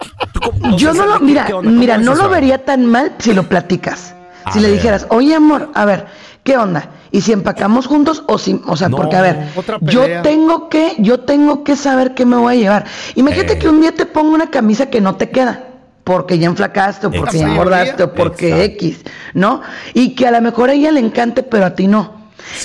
eh, 0.02 0.06
eh, 0.22 0.26
¿tú 0.32 0.40
cómo- 0.40 0.76
Yo 0.76 0.92
no 0.94 1.06
lo, 1.06 1.20
mira, 1.20 1.44
¿qué 1.46 1.52
onda? 1.52 1.68
¿Cómo 1.70 1.80
mira, 1.80 1.98
no 1.98 2.14
lo 2.14 2.28
vería 2.28 2.64
tan 2.64 2.86
mal 2.86 3.12
si 3.18 3.32
lo 3.34 3.44
platicas. 3.48 4.14
A 4.44 4.52
si 4.52 4.60
le 4.60 4.70
dijeras, 4.70 5.06
oye 5.10 5.34
amor, 5.34 5.70
a 5.74 5.84
ver, 5.84 6.06
¿qué 6.42 6.56
onda? 6.56 6.90
Y 7.12 7.20
si 7.20 7.32
empacamos 7.32 7.86
juntos 7.86 8.24
o 8.26 8.38
si, 8.38 8.60
o 8.66 8.76
sea, 8.76 8.88
No, 8.88 8.96
porque 8.96 9.16
a 9.16 9.22
ver, 9.22 9.38
yo 9.82 10.04
tengo 10.22 10.68
que, 10.68 10.94
yo 10.98 11.20
tengo 11.20 11.62
que 11.62 11.76
saber 11.76 12.14
qué 12.14 12.24
me 12.26 12.36
voy 12.36 12.56
a 12.56 12.58
llevar. 12.58 12.84
Imagínate 13.14 13.52
Eh. 13.54 13.58
que 13.58 13.68
un 13.68 13.80
día 13.80 13.92
te 13.94 14.06
pongo 14.06 14.34
una 14.34 14.50
camisa 14.50 14.86
que 14.86 15.00
no 15.00 15.14
te 15.16 15.30
queda. 15.30 15.64
porque 16.04 16.36
ya 16.36 16.48
enflacaste 16.48 17.06
o 17.06 17.10
porque 17.12 17.38
ya 17.38 17.46
engordaste 17.46 18.02
o 18.02 18.12
porque 18.12 18.64
X, 18.64 19.02
¿no? 19.34 19.60
Y 19.94 20.16
que 20.16 20.26
a 20.26 20.32
lo 20.32 20.40
mejor 20.40 20.68
a 20.68 20.72
ella 20.72 20.90
le 20.90 20.98
encante, 20.98 21.44
pero 21.44 21.64
a 21.64 21.76
ti 21.76 21.86
no. 21.86 22.22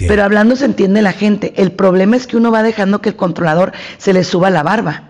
Pero 0.07 0.23
hablando 0.23 0.55
se 0.55 0.65
entiende 0.65 1.03
la 1.03 1.11
gente. 1.13 1.53
El 1.55 1.71
problema 1.71 2.15
es 2.15 2.25
que 2.25 2.35
uno 2.35 2.49
va 2.51 2.63
dejando 2.63 2.99
que 2.99 3.09
el 3.09 3.15
controlador 3.15 3.73
se 3.99 4.11
le 4.11 4.23
suba 4.23 4.49
la 4.49 4.63
barba. 4.63 5.03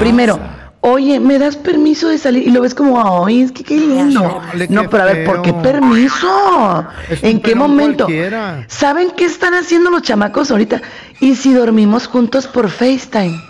Primero, 0.00 0.40
oye, 0.82 1.18
¿me 1.20 1.38
das 1.38 1.56
permiso 1.56 2.08
de 2.08 2.18
salir? 2.18 2.46
Y 2.46 2.50
lo 2.50 2.60
ves 2.60 2.74
como, 2.74 3.24
ay, 3.26 3.40
es 3.42 3.52
que 3.52 3.64
qué 3.64 3.76
lindo. 3.78 4.42
Chale, 4.50 4.68
No, 4.68 4.82
qué 4.82 4.88
pero 4.88 5.02
a 5.02 5.06
ver, 5.06 5.24
¿por 5.26 5.40
qué 5.42 5.52
permiso? 5.54 6.86
Es 7.08 7.22
¿En 7.24 7.40
qué 7.40 7.54
momento? 7.54 8.04
cualquiera. 8.04 8.64
¿Saben 8.68 9.12
qué 9.16 9.24
están 9.24 9.54
haciendo 9.54 9.90
los 9.90 10.02
chamacos 10.02 10.50
ahorita? 10.50 10.82
¿Y 11.20 11.36
si 11.36 11.54
dormimos 11.54 12.06
juntos 12.06 12.46
por 12.46 12.68
FaceTime? 12.68 13.40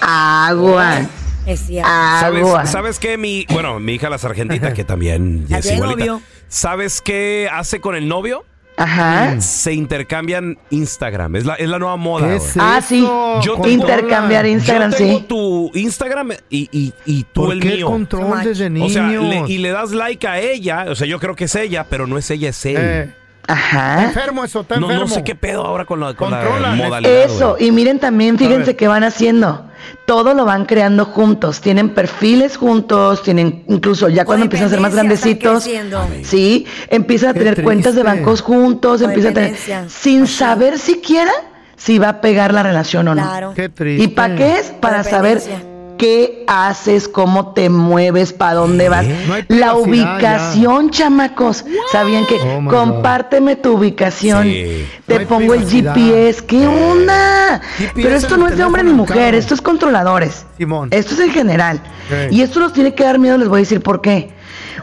Agua. 0.00 1.00
Es 1.46 1.60
cierto. 1.60 1.88
¿Sabes, 1.88 2.42
Agua. 2.42 2.66
¿Sabes 2.66 2.98
qué? 2.98 3.16
Mi, 3.16 3.46
bueno, 3.50 3.78
mi 3.78 3.94
hija 3.94 4.10
la 4.10 4.18
sargentita, 4.18 4.74
que 4.74 4.84
también 4.84 5.46
ya 5.46 5.58
es 5.58 5.70
igualita. 5.70 5.98
novio. 6.00 6.22
¿Sabes 6.48 7.00
qué 7.00 7.48
hace 7.52 7.80
con 7.80 7.94
el 7.94 8.08
novio? 8.08 8.44
Ajá. 8.76 9.40
Se 9.40 9.72
intercambian 9.72 10.58
Instagram. 10.70 11.36
Es 11.36 11.46
la, 11.46 11.54
es 11.54 11.68
la 11.68 11.78
nueva 11.78 11.96
moda. 11.96 12.26
¿Qué 12.28 12.34
güey. 12.36 12.48
es 12.48 12.56
Ah, 12.58 12.80
sí. 12.86 13.00
Yo 13.00 13.54
tengo- 13.54 13.68
Intercambiar 13.68 14.46
Instagram, 14.46 14.90
Yo 14.92 14.96
tengo 14.98 15.18
sí. 15.20 15.24
tu 15.28 15.70
Instagram 15.74 16.32
y, 16.50 16.68
y, 16.70 16.92
y 17.06 17.22
tú 17.24 17.44
¿Por 17.44 17.52
el 17.54 17.60
qué 17.60 17.76
mío. 17.76 17.86
control 17.86 18.42
desde 18.44 18.66
O 18.66 18.70
niños? 18.70 18.92
sea, 18.92 19.08
le- 19.08 19.44
y 19.48 19.58
le 19.58 19.70
das 19.70 19.92
like 19.92 20.26
a 20.28 20.38
ella. 20.40 20.86
O 20.90 20.94
sea, 20.94 21.06
yo 21.06 21.18
creo 21.18 21.34
que 21.34 21.44
es 21.44 21.54
ella, 21.54 21.86
pero 21.88 22.06
no 22.06 22.18
es 22.18 22.30
ella, 22.30 22.50
es 22.50 22.66
él. 22.66 22.76
Eh, 22.78 23.14
Ajá. 23.48 24.04
enfermo 24.04 24.44
eso, 24.44 24.60
está 24.60 24.76
no, 24.76 24.86
enfermo. 24.86 25.08
no 25.08 25.14
sé 25.14 25.24
qué 25.24 25.34
pedo 25.34 25.64
ahora 25.64 25.84
con 25.84 26.00
la, 26.00 26.14
con 26.14 26.30
la 26.30 26.40
Controlan. 26.42 26.76
modalidad. 26.76 27.24
Eso, 27.24 27.56
y 27.58 27.70
miren 27.70 27.98
también, 27.98 28.38
fíjense 28.38 28.76
qué 28.76 28.88
van 28.88 29.04
haciendo. 29.04 29.66
Todo 30.04 30.34
lo 30.34 30.44
van 30.44 30.66
creando 30.66 31.04
juntos. 31.04 31.60
Tienen 31.60 31.90
perfiles 31.90 32.56
juntos, 32.56 33.22
tienen 33.22 33.64
incluso 33.68 34.08
ya 34.08 34.24
cuando 34.24 34.44
empiezan 34.44 34.68
a 34.68 34.70
ser 34.70 34.80
más 34.80 34.92
grandecitos. 34.94 35.68
Sí, 36.22 36.66
empiezan 36.88 37.30
a 37.30 37.32
Qué 37.34 37.38
tener 37.40 37.62
cuentas 37.62 37.94
de 37.94 38.02
bancos 38.02 38.40
juntos, 38.40 39.00
empiezan 39.02 39.32
a 39.32 39.34
tener. 39.34 39.56
Sin 39.88 40.26
saber 40.26 40.78
siquiera 40.78 41.32
si 41.76 41.98
va 41.98 42.08
a 42.08 42.20
pegar 42.20 42.52
la 42.54 42.62
relación 42.62 43.06
o 43.08 43.14
no. 43.14 43.22
Claro. 43.22 43.52
Qué 43.54 43.68
triste. 43.68 44.04
¿Y 44.04 44.08
para 44.08 44.34
qué 44.34 44.58
es? 44.58 44.70
Para 44.70 45.04
saber. 45.04 45.40
Qué 45.96 46.44
haces, 46.46 47.08
cómo 47.08 47.52
te 47.52 47.68
mueves, 47.68 48.32
para 48.32 48.54
dónde 48.54 48.88
vas. 48.88 49.06
No 49.06 49.36
La 49.48 49.74
ubicación, 49.74 50.90
chamacos. 50.90 51.64
¿Sabían 51.92 52.26
que? 52.26 52.36
Oh, 52.36 52.68
compárteme 52.68 53.56
tu 53.56 53.76
ubicación. 53.76 54.44
Sí. 54.44 54.86
Te 55.06 55.20
No 55.20 55.28
pongo 55.28 55.54
el. 55.54 55.66
GPS. 55.68 56.44
¿Qué 56.44 56.66
onda? 56.66 57.60
GPS 57.78 57.92
Pero 57.94 58.16
esto 58.16 58.36
no 58.36 58.48
es 58.48 58.56
de 58.56 58.64
hombre 58.64 58.82
ni 58.82 58.92
mujer, 58.92 59.34
esto 59.34 59.54
es 59.54 59.60
controladores. 59.60 60.46
Simón. 60.56 60.88
Esto 60.92 61.14
es 61.14 61.20
en 61.20 61.30
general. 61.30 61.80
Y 62.30 62.42
esto 62.42 62.60
nos 62.60 62.72
tiene 62.72 62.94
que 62.94 63.04
dar 63.04 63.18
miedo, 63.18 63.36
les 63.38 63.48
voy 63.48 63.58
a 63.58 63.62
decir 63.62 63.80
por 63.80 64.00
qué. 64.00 64.30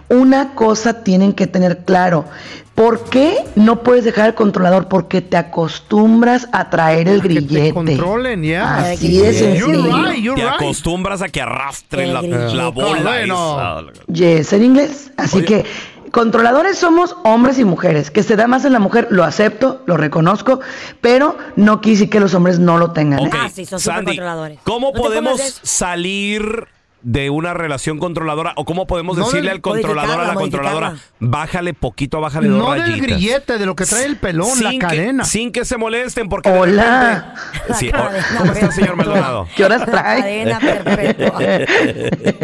Una 0.10 0.54
cosa 0.56 1.04
tienen 1.04 1.34
que 1.34 1.48
tener 1.48 1.86
claro. 1.86 2.26
¿Por 2.76 3.04
qué 3.06 3.38
no 3.56 3.84
puedes 3.84 4.04
dejar 4.04 4.26
al 4.26 4.36
controlador? 4.36 4.88
Porque 4.88 5.22
te 5.22 5.38
acostumbras 5.38 6.50
a 6.52 6.72
traer 6.72 7.08
el 7.08 7.22
Que 7.22 7.28
te 7.28 7.34
grillete. 7.36 7.74
controlen, 7.74 8.44
ya. 8.44 8.78
Así 8.78 9.18
de 9.20 9.32
sencillo. 9.34 9.68
You're 9.74 10.12
right, 10.12 10.24
you're 10.24 10.42
Te 10.42 10.48
right. 10.48 10.56
acostumbras 10.56 11.22
a 11.22 11.30
que 11.30 11.40
arrastren 11.42 12.14
la, 12.14 12.22
bola. 12.70 13.22
Esa. 13.22 13.84
Yes, 14.12 14.54
en 14.54 14.64
inglés. 14.64 15.12
Así 15.18 15.44
que 15.44 15.66
controladores 16.10 16.80
somos 16.80 17.16
hombres 17.24 17.60
y 17.60 17.66
mujeres. 17.66 18.10
Que 18.10 18.24
se 18.24 18.36
da 18.36 18.48
más 18.48 18.66
en 18.66 18.74
la 18.74 18.80
mujer, 18.80 19.08
lo 19.12 19.24
acepto, 19.24 19.84
lo 19.86 19.96
reconozco, 19.96 20.60
pero 21.00 21.38
no 21.56 21.80
decir 21.80 22.10
que 22.10 22.20
los 22.20 22.34
hombres 22.34 22.58
no 22.58 22.80
lo 22.80 22.92
tengan. 22.92 23.20
¿eh? 23.20 23.28
Ok, 23.28 23.36
Ah, 23.40 23.50
sí, 23.54 23.66
son 23.66 23.80
Sandy, 23.80 24.00
supercontroladores. 24.14 24.60
¿cómo 24.64 24.88
¿No 24.88 24.94
te 24.94 25.00
podemos 25.00 25.60
salir 25.62 26.68
de 27.04 27.30
una 27.30 27.54
relación 27.54 28.00
controladora 28.00 28.54
o 28.56 28.66
cómo 28.66 28.88
podemos 28.88 29.18
No 29.18 29.26
decirle 29.26 29.50
del- 29.50 29.58
al 29.58 29.62
controlador 29.62 30.20
a 30.22 30.28
la 30.28 30.34
controladora, 30.34 30.96
bájale 31.20 31.74
poquito, 31.74 32.22
bájale 32.22 32.48
No 32.48 32.58
dos 32.60 32.72
del 32.76 32.82
rayitas? 32.84 33.02
grillete, 33.08 33.58
de 33.58 33.66
lo 33.66 33.76
que 33.76 33.86
trae 33.86 34.06
el 34.06 34.16
pelón, 34.18 34.64
la 34.64 34.70
que, 34.72 34.78
cadena. 34.80 35.26
sin 35.26 35.52
que 35.52 35.66
se 35.66 35.78
molesten 35.78 36.30
porque 36.30 36.50
de 36.50 36.60
Hola. 36.60 37.34
repente- 37.54 37.74
Sí, 37.80 37.88
La 37.92 37.98
cadena 38.08 38.26
¿Cómo 38.38 38.52
está, 38.54 38.72
señor. 38.72 38.96
Maldonado? 38.96 39.48
¿Qué 39.56 39.66
horas 39.66 39.86
trae? 39.86 40.22
Cadena 40.22 40.60
perpetua. 40.60 41.40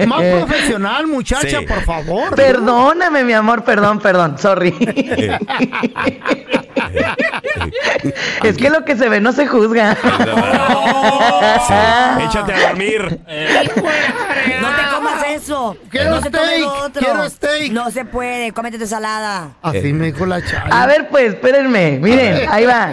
Más 0.08 0.22
profesional, 0.46 1.08
muchacha, 1.08 1.60
Sí. 1.60 1.66
por 1.66 1.82
favor. 1.84 2.36
Perdóname, 2.36 3.24
mi 3.24 3.34
amor, 3.34 3.64
perdón, 3.64 4.00
perdón, 4.00 4.38
sorry. 4.38 4.76
es 8.44 8.58
que 8.58 8.70
lo 8.70 8.86
que 8.86 8.96
se 8.96 9.10
ve 9.10 9.22
no 9.22 9.32
se 9.32 9.48
juzga. 9.48 9.98
Sí, 11.68 12.24
échate 12.24 12.54
a 12.54 12.70
dormir. 12.70 13.20
No 14.62 14.68
te 14.76 14.96
comas 14.96 15.24
eso. 15.30 15.78
Quiero 15.90 16.12
no 16.12 16.22
steak, 16.22 16.94
quiero. 16.94 17.74
No 17.74 17.92
se 17.92 18.06
puede. 18.06 18.52
Cómete 18.52 18.78
tu 18.78 18.84
ensalada. 18.84 19.52
Así 19.62 19.94
me 19.94 20.08
dijo 20.08 20.26
la 20.26 20.44
chava. 20.44 20.82
A 20.82 20.86
ver, 20.86 21.10
pues, 21.10 21.34
espérenme, 21.34 22.00
miren, 22.02 22.48
ahí 22.50 22.66
va. 22.66 22.92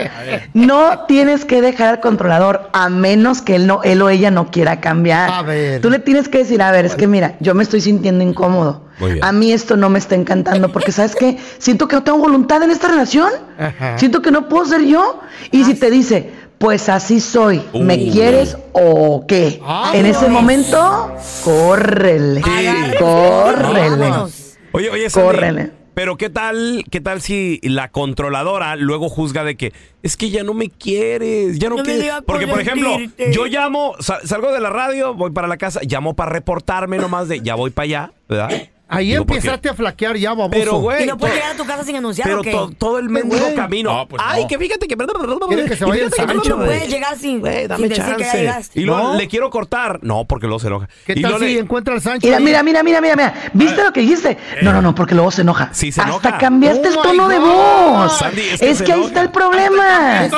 No 0.55 1.05
tienes 1.07 1.45
que 1.45 1.61
dejar 1.61 1.89
al 1.89 2.01
controlador 2.01 2.71
a 2.73 2.89
menos 2.89 3.43
que 3.43 3.57
él 3.57 3.67
no, 3.67 3.83
él 3.83 4.03
o 4.03 4.09
ella 4.09 4.31
no 4.31 4.51
quiera 4.51 4.81
cambiar. 4.81 5.31
A 5.31 5.43
ver. 5.43 5.81
Tú 5.81 5.91
le 5.91 5.99
tienes 5.99 6.29
que 6.29 6.39
decir, 6.39 6.63
a 6.63 6.71
ver, 6.71 6.85
es 6.85 6.95
que 6.95 7.07
mira, 7.07 7.37
yo 7.41 7.55
me 7.55 7.63
estoy 7.63 7.81
sintiendo 7.81 8.25
incómodo. 8.25 8.86
A 9.23 9.33
mí 9.33 9.53
esto 9.53 9.77
no 9.77 9.91
me 9.91 9.99
está 9.99 10.15
encantando 10.15 10.73
porque, 10.73 10.93
¿sabes 10.93 11.15
qué? 11.15 11.37
Siento 11.59 11.87
que 11.89 11.97
no 11.97 12.03
tengo 12.03 12.19
voluntad 12.19 12.63
en 12.63 12.71
esta 12.71 12.89
relación. 12.89 13.31
Ajá. 13.59 13.99
Siento 13.99 14.23
que 14.23 14.31
no 14.31 14.49
puedo 14.49 14.65
ser 14.67 14.83
yo. 14.85 15.21
Y 15.51 15.65
si 15.65 15.75
te 15.75 15.91
dice, 15.91 16.31
pues 16.59 16.89
así 16.89 17.21
soy, 17.21 17.63
¿me 17.75 18.09
quieres 18.11 18.57
o 18.73 19.25
qué? 19.29 19.61
Ah, 19.65 19.93
en 19.95 20.07
ese 20.07 20.29
momento, 20.29 21.13
córrele, 21.45 22.41
Agárrense, 22.45 22.97
córrele. 22.99 23.89
vámonos. 23.99 24.57
Oye, 24.73 24.91
oye, 24.91 25.09
Sandy, 25.11 25.27
Córrele. 25.29 25.71
pero 25.95 26.17
¿qué 26.17 26.29
tal, 26.31 26.85
qué 26.91 27.01
tal 27.01 27.21
si 27.23 27.61
la 27.63 27.89
controladora 27.91 28.77
luego 28.77 29.09
juzga 29.09 29.43
de 29.45 29.57
que 29.57 29.73
es 30.03 30.17
que 30.17 30.31
ya 30.31 30.43
no 30.43 30.53
me 30.55 30.69
quieres, 30.71 31.59
ya 31.59 31.69
no, 31.71 31.77
quieres? 31.77 32.13
Porque, 32.27 32.47
por 32.47 32.61
ejemplo, 32.61 32.97
yo 33.33 33.47
llamo, 33.47 33.95
sa- 34.01 34.21
salgo 34.25 34.53
de 34.53 34.61
la 34.61 34.71
radio, 34.71 35.15
voy 35.15 35.31
para 35.31 35.49
la 35.49 35.57
casa, 35.57 35.81
llamo 35.87 36.15
para 36.15 36.31
reportarme 36.33 36.99
nomás 36.99 37.29
de 37.29 37.41
ya 37.41 37.55
voy 37.55 37.71
para 37.71 37.85
allá, 37.85 38.13
¿verdad? 38.29 38.51
Ahí 38.89 39.09
Digo, 39.11 39.27
porque- 39.27 39.39
empezaste 39.41 39.69
a 39.69 39.75
flaquear 39.75 40.17
ya, 40.17 40.31
baboso. 40.31 40.51
Pero, 40.53 40.75
güey, 40.79 41.03
¿Y 41.03 41.07
no 41.07 41.17
puedes 41.19 41.35
to- 41.35 41.41
llegar 41.41 41.55
a 41.55 41.57
tu 41.59 41.67
casa 41.67 41.83
sin 41.83 41.97
anunciar 41.97 42.29
pero 42.29 42.39
o 42.41 42.43
qué? 42.45 42.53
to- 42.53 42.71
todo 42.79 42.99
el 43.01 43.09
mendigo 43.09 43.43
güey. 43.43 43.55
camino. 43.57 43.93
No, 43.93 44.07
pues 44.07 44.23
Ay, 44.25 44.43
no. 44.43 44.49
que 44.49 44.59
fíjate 44.59 44.87
que... 44.87 44.97
Quiere 44.97 45.65
que 45.65 45.77
se 45.77 45.85
vaya 45.85 46.05
el 46.05 46.11
que- 46.11 46.17
Sancho, 46.17 46.51
No 46.51 46.65
puedes 46.65 46.89
llegar 46.89 47.17
sin, 47.19 47.41
Güey, 47.41 47.67
dame 47.67 47.81
sin 47.81 47.89
decir 47.89 48.17
que 48.17 48.23
chance. 48.23 48.39
llegaste. 48.39 48.81
Y 48.81 48.85
luego 48.85 49.03
No. 49.03 49.15
le 49.19 49.27
quiero 49.27 49.51
cortar. 49.51 49.99
No, 50.03 50.25
porque 50.27 50.47
luego 50.47 50.61
se 50.61 50.69
enoja. 50.69 50.89
¿Qué 51.05 51.15
Y 51.17 51.23
tal 51.23 51.35
si 51.41 51.47
le- 51.55 51.59
encuentra 51.59 51.95
al 51.95 52.01
Sancho? 52.01 52.27
Mira, 52.29 52.39
mira, 52.39 52.63
mira, 52.63 52.83
mira, 52.85 53.01
mira, 53.01 53.17
mira. 53.17 53.35
¿Viste 53.55 53.83
lo 53.83 53.93
que 53.93 54.01
dijiste? 54.03 54.39
No, 54.63 54.73
no, 54.73 54.81
no, 54.81 54.95
porque 54.95 55.15
luego 55.17 55.33
se 55.33 55.41
enoja. 55.43 55.71
Sí, 55.73 55.91
se 55.91 56.01
Hasta 56.01 56.13
enoja. 56.29 56.39
cambiaste 56.39 56.89
Oh 56.89 56.91
el 56.91 56.97
my 56.97 57.03
tono 57.03 57.29
de 57.29 57.39
voz. 57.41 58.19
Sandy, 58.19 58.41
es 58.41 58.63
es 58.63 58.79
que 58.79 58.85
que, 58.85 58.87
se 58.87 58.93
ahí 58.93 59.05
está 59.05 59.21
el 59.23 59.31
problema. 59.31 60.29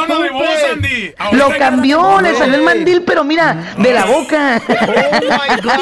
Lo 1.32 1.48
cambió, 1.58 2.20
le 2.20 2.34
salió 2.36 2.54
el 2.56 2.62
mandil, 2.62 3.02
pero 3.02 3.24
mira, 3.24 3.56
de 3.78 3.92
la 3.92 4.04
boca. 4.06 4.60
Oh 4.68 5.30
my 5.30 5.60
God. 5.62 5.72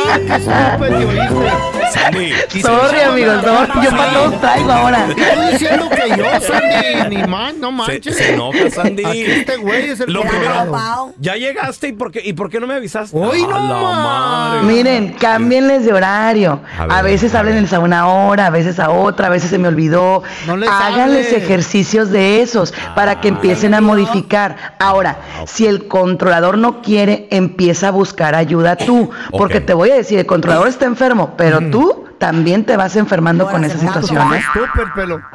Sandy. 1.93 2.33
Sorry, 2.61 3.01
amigos, 3.01 3.43
sorry. 3.45 3.85
Yo 3.85 3.91
para 3.91 4.13
todos 4.13 4.41
traigo 4.41 4.73
ahora. 4.73 5.07
Estoy 5.17 5.53
diciendo 5.53 5.89
que 5.89 6.09
yo, 6.17 6.25
Sandy, 6.41 7.17
ni 7.17 7.23
man, 7.27 7.61
no 7.61 7.71
Se, 7.71 7.77
manches. 7.93 8.17
se 8.17 8.35
enoja, 8.35 8.71
Sandy. 8.71 9.05
Aquí 9.05 9.23
este 9.25 9.57
güey 9.57 9.91
es 9.91 10.01
el 10.01 10.13
Lo 10.13 10.21
controlado. 10.23 10.73
primero, 10.73 11.15
ya 11.21 11.37
llegaste 11.37 11.89
y 11.89 11.93
por 11.93 12.11
qué, 12.11 12.21
y 12.25 12.33
por 12.33 12.51
qué 12.51 12.61
no 12.61 12.67
me 12.67 12.75
avisaste. 12.75 13.17
Hoy 13.17 13.43
no 13.43 13.59
más. 13.59 14.05
madre. 14.05 14.63
Miren, 14.63 15.13
cámbienles 15.15 15.85
de 15.85 15.93
horario. 15.93 16.61
A 16.89 17.03
veces 17.03 17.35
a 17.35 17.41
háblenles 17.41 17.73
a 17.73 17.79
una 17.81 18.09
hora, 18.09 18.47
a 18.47 18.51
veces 18.51 18.79
a 18.81 18.91
otra, 18.91 19.27
a 19.29 19.31
veces 19.31 19.51
se 19.51 19.59
me 19.59 19.69
olvidó. 19.69 20.23
No 20.47 20.57
les 20.57 20.69
Háganles 20.69 21.27
hables. 21.29 21.43
ejercicios 21.45 22.11
de 22.11 22.43
esos 22.43 22.73
para 22.95 23.21
que 23.21 23.29
empiecen 23.29 23.75
a 23.75 23.81
modificar. 23.81 24.75
Ahora, 24.79 25.16
si 25.47 25.67
el 25.67 25.87
controlador 25.89 26.59
no 26.59 26.83
quiere, 26.83 27.29
empieza 27.31 27.89
a 27.89 27.91
buscar 27.91 28.35
ayuda 28.35 28.77
tú. 28.77 29.11
Porque 29.31 29.61
te 29.61 29.75
voy 29.75 29.91
a 29.91 29.97
decir, 29.97 30.19
el 30.19 30.27
controlador 30.27 30.69
está 30.69 30.87
enfermo, 30.87 31.35
pero 31.37 31.61
tú 31.71 32.05
también 32.19 32.65
te 32.65 32.77
vas 32.77 32.97
enfermando 32.97 33.47
con 33.49 33.65
esas 33.65 33.81
situaciones. 33.81 34.45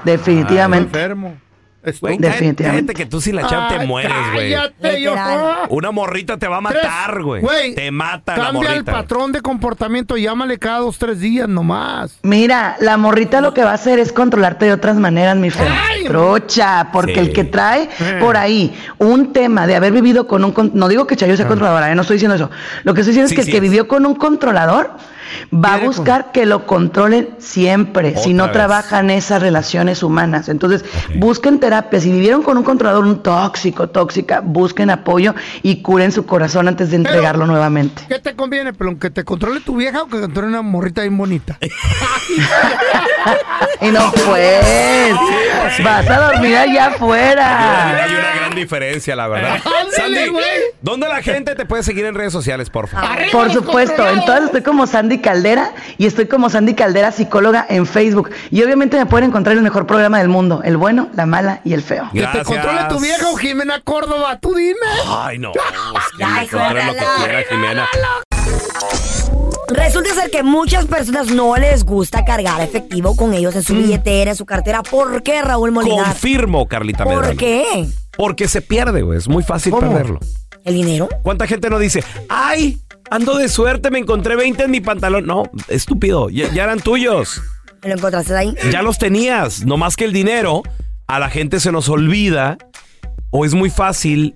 Definitivamente. 0.03 0.97
Enfermo. 0.97 1.35
Güey, 1.83 2.17
Definitivamente. 2.19 2.63
cállate 2.63 2.93
que 2.93 3.05
tú 3.07 3.19
si 3.19 3.31
la 3.31 3.47
chava 3.47 3.67
te 3.69 3.85
mueres, 3.87 4.11
güey. 4.33 4.53
Cállate, 4.53 5.01
yo. 5.01 5.11
Literal. 5.11 5.55
Una 5.69 5.89
morrita 5.91 6.37
te 6.37 6.47
va 6.47 6.57
a 6.57 6.61
matar, 6.61 7.23
güey. 7.23 7.41
Te 7.73 7.89
mata 7.89 8.37
la 8.37 8.43
Cambia 8.45 8.69
el 8.69 8.73
morrita. 8.75 8.91
patrón 8.91 9.31
de 9.31 9.41
comportamiento, 9.41 10.15
llámale 10.15 10.59
cada 10.59 10.77
dos, 10.79 10.99
tres 10.99 11.19
días 11.19 11.47
nomás. 11.49 12.19
Mira, 12.21 12.75
la 12.81 12.97
morrita 12.97 13.41
lo 13.41 13.53
que 13.55 13.63
va 13.63 13.71
a 13.71 13.75
hacer 13.75 13.97
es 13.99 14.11
controlarte 14.11 14.65
de 14.65 14.73
otras 14.73 14.95
maneras, 14.97 15.35
mi. 15.37 15.49
Ay, 15.59 16.03
Trocha, 16.05 16.89
porque 16.93 17.13
Sí. 17.15 17.19
el 17.19 17.33
que 17.33 17.43
trae 17.45 17.89
Eh. 17.99 18.17
por 18.19 18.37
ahí 18.37 18.73
un 18.99 19.33
tema 19.33 19.65
de 19.65 19.75
haber 19.75 19.91
vivido 19.91 20.27
con 20.27 20.43
un... 20.45 20.71
No 20.75 20.87
digo 20.87 21.07
que 21.07 21.15
Chayo 21.15 21.35
sea 21.35 21.47
controladora, 21.47 21.91
eh, 21.91 21.95
no 21.95 22.01
estoy 22.01 22.15
diciendo 22.15 22.35
eso. 22.35 22.51
Lo 22.83 22.93
que 22.93 23.01
estoy 23.01 23.11
diciendo 23.13 23.27
Sí, 23.29 23.33
es 23.33 23.39
que 23.39 23.43
sí 23.43 23.49
el 23.49 23.53
que 23.53 23.57
es. 23.57 23.61
vivió 23.71 23.87
con 23.87 24.05
un 24.05 24.15
controlador 24.15 24.91
va 25.53 25.75
a 25.75 25.77
buscar 25.77 26.31
que 26.31 26.45
lo 26.45 26.65
controlen 26.65 27.29
siempre, 27.39 28.17
si 28.17 28.33
no 28.33 28.45
vez. 28.45 28.53
trabajan 28.53 29.09
esas 29.09 29.41
relaciones 29.41 30.03
humanas. 30.03 30.49
Entonces, 30.49 30.85
busquen 31.15 31.59
terapia, 31.59 31.99
si 31.99 32.11
vivieron 32.11 32.43
con 32.43 32.57
un 32.57 32.63
controlador, 32.63 33.05
un 33.05 33.23
tóxico, 33.23 33.89
tóxica, 33.89 34.41
busquen 34.41 34.89
apoyo 34.89 35.35
y 35.63 35.81
curen 35.81 36.11
su 36.11 36.25
corazón 36.25 36.67
antes 36.67 36.91
de 36.91 36.97
entregarlo 36.97 37.47
nuevamente. 37.47 38.03
¿Qué 38.07 38.19
te 38.19 38.35
conviene, 38.35 38.73
pelón? 38.73 38.97
¿Que 38.97 39.09
te 39.09 39.23
controle 39.23 39.61
tu 39.61 39.75
vieja 39.75 40.03
o 40.03 40.07
que 40.07 40.19
controle 40.19 40.49
una 40.49 40.61
morrita 40.61 41.01
bien 41.01 41.17
bonita? 41.17 41.57
Y 43.81 43.87
no 43.87 44.11
pues, 44.11 45.15
vas 45.83 46.07
a 46.07 46.31
dormir 46.31 46.55
allá 46.55 46.87
afuera. 46.87 48.03
Hay 48.03 48.13
una 48.13 48.35
gran 48.35 48.55
diferencia, 48.55 49.15
la 49.15 49.27
verdad. 49.27 49.59
Sandy, 49.95 50.31
¿dónde 50.81 51.07
la 51.07 51.21
gente 51.23 51.55
te 51.55 51.65
puede 51.65 51.81
seguir 51.81 52.05
en 52.05 52.13
redes 52.13 52.31
sociales, 52.31 52.69
por 52.69 52.87
favor? 52.87 53.09
Por 53.31 53.51
supuesto, 53.51 54.07
en 54.07 54.23
todas 54.23 54.43
estoy 54.45 54.61
como 54.61 54.85
Sandy 54.85 55.19
Caldera 55.21 55.73
y 55.97 56.05
estoy 56.05 56.27
como 56.27 56.49
Sandy 56.49 56.73
Caldera, 56.73 57.11
psicóloga 57.11 57.65
en 57.69 57.85
Facebook. 57.85 58.31
Y 58.49 58.61
obviamente 58.63 58.97
me 58.97 59.05
pueden 59.05 59.29
encontrar 59.29 59.53
en 59.53 59.59
el 59.59 59.63
mejor 59.63 59.87
programa 59.87 60.19
del 60.19 60.27
mundo, 60.27 60.61
el 60.63 60.77
bueno, 60.77 61.09
la 61.15 61.25
mala 61.25 61.61
y 61.63 61.73
el 61.73 61.81
feo. 61.83 62.09
¿Que 62.13 62.27
te 62.27 62.43
controle 62.43 62.81
tu 62.89 62.99
vieja 62.99 63.29
o 63.29 63.35
Jimena 63.35 63.81
Córdoba? 63.81 64.39
Tú 64.39 64.53
dime. 64.53 64.79
Ay, 65.07 65.39
no. 65.39 65.51
es 65.51 66.17
que 66.17 66.25
me 66.25 66.47
controle 66.47 66.85
lo 66.85 66.93
que 66.93 67.05
quiera, 67.17 67.43
Jimena. 67.49 67.87
Resulta 69.69 70.13
ser 70.13 70.29
que 70.29 70.43
muchas 70.43 70.85
personas 70.85 71.27
no 71.31 71.55
les 71.55 71.85
gusta 71.85 72.25
cargar 72.25 72.59
efectivo 72.61 73.15
con 73.15 73.33
ellos 73.33 73.55
en 73.55 73.63
su 73.63 73.73
billetera, 73.73 74.31
en 74.31 74.37
su 74.37 74.45
cartera. 74.45 74.83
¿Por 74.83 75.23
qué, 75.23 75.41
Raúl 75.41 75.71
Molina? 75.71 76.03
Confirmo, 76.03 76.67
Carlita 76.67 77.05
¿Por 77.05 77.15
Medrano. 77.15 77.37
qué? 77.37 77.87
Porque 78.17 78.47
se 78.49 78.61
pierde, 78.61 79.01
güey. 79.01 79.17
Es 79.17 79.29
muy 79.29 79.43
fácil 79.43 79.73
perderlo. 79.73 80.19
¿El 80.65 80.75
dinero? 80.75 81.07
¿Cuánta 81.23 81.47
gente 81.47 81.69
no 81.69 81.79
dice, 81.79 82.03
ay, 82.29 82.79
ando 83.11 83.37
de 83.37 83.47
suerte, 83.49 83.91
me 83.91 83.99
encontré 83.99 84.35
20 84.35 84.63
en 84.63 84.71
mi 84.71 84.81
pantalón? 84.81 85.27
No, 85.27 85.43
estúpido, 85.67 86.29
ya, 86.29 86.51
ya 86.51 86.63
eran 86.63 86.79
tuyos. 86.79 87.41
¿Me 87.83 87.89
lo 87.89 87.95
encontraste 87.95 88.35
ahí? 88.35 88.55
Ya 88.71 88.81
los 88.81 88.97
tenías. 88.97 89.63
No 89.65 89.77
más 89.77 89.95
que 89.95 90.05
el 90.05 90.13
dinero, 90.13 90.63
a 91.07 91.19
la 91.19 91.29
gente 91.29 91.59
se 91.59 91.71
nos 91.71 91.87
olvida 91.89 92.57
o 93.29 93.45
es 93.45 93.53
muy 93.53 93.69
fácil 93.69 94.35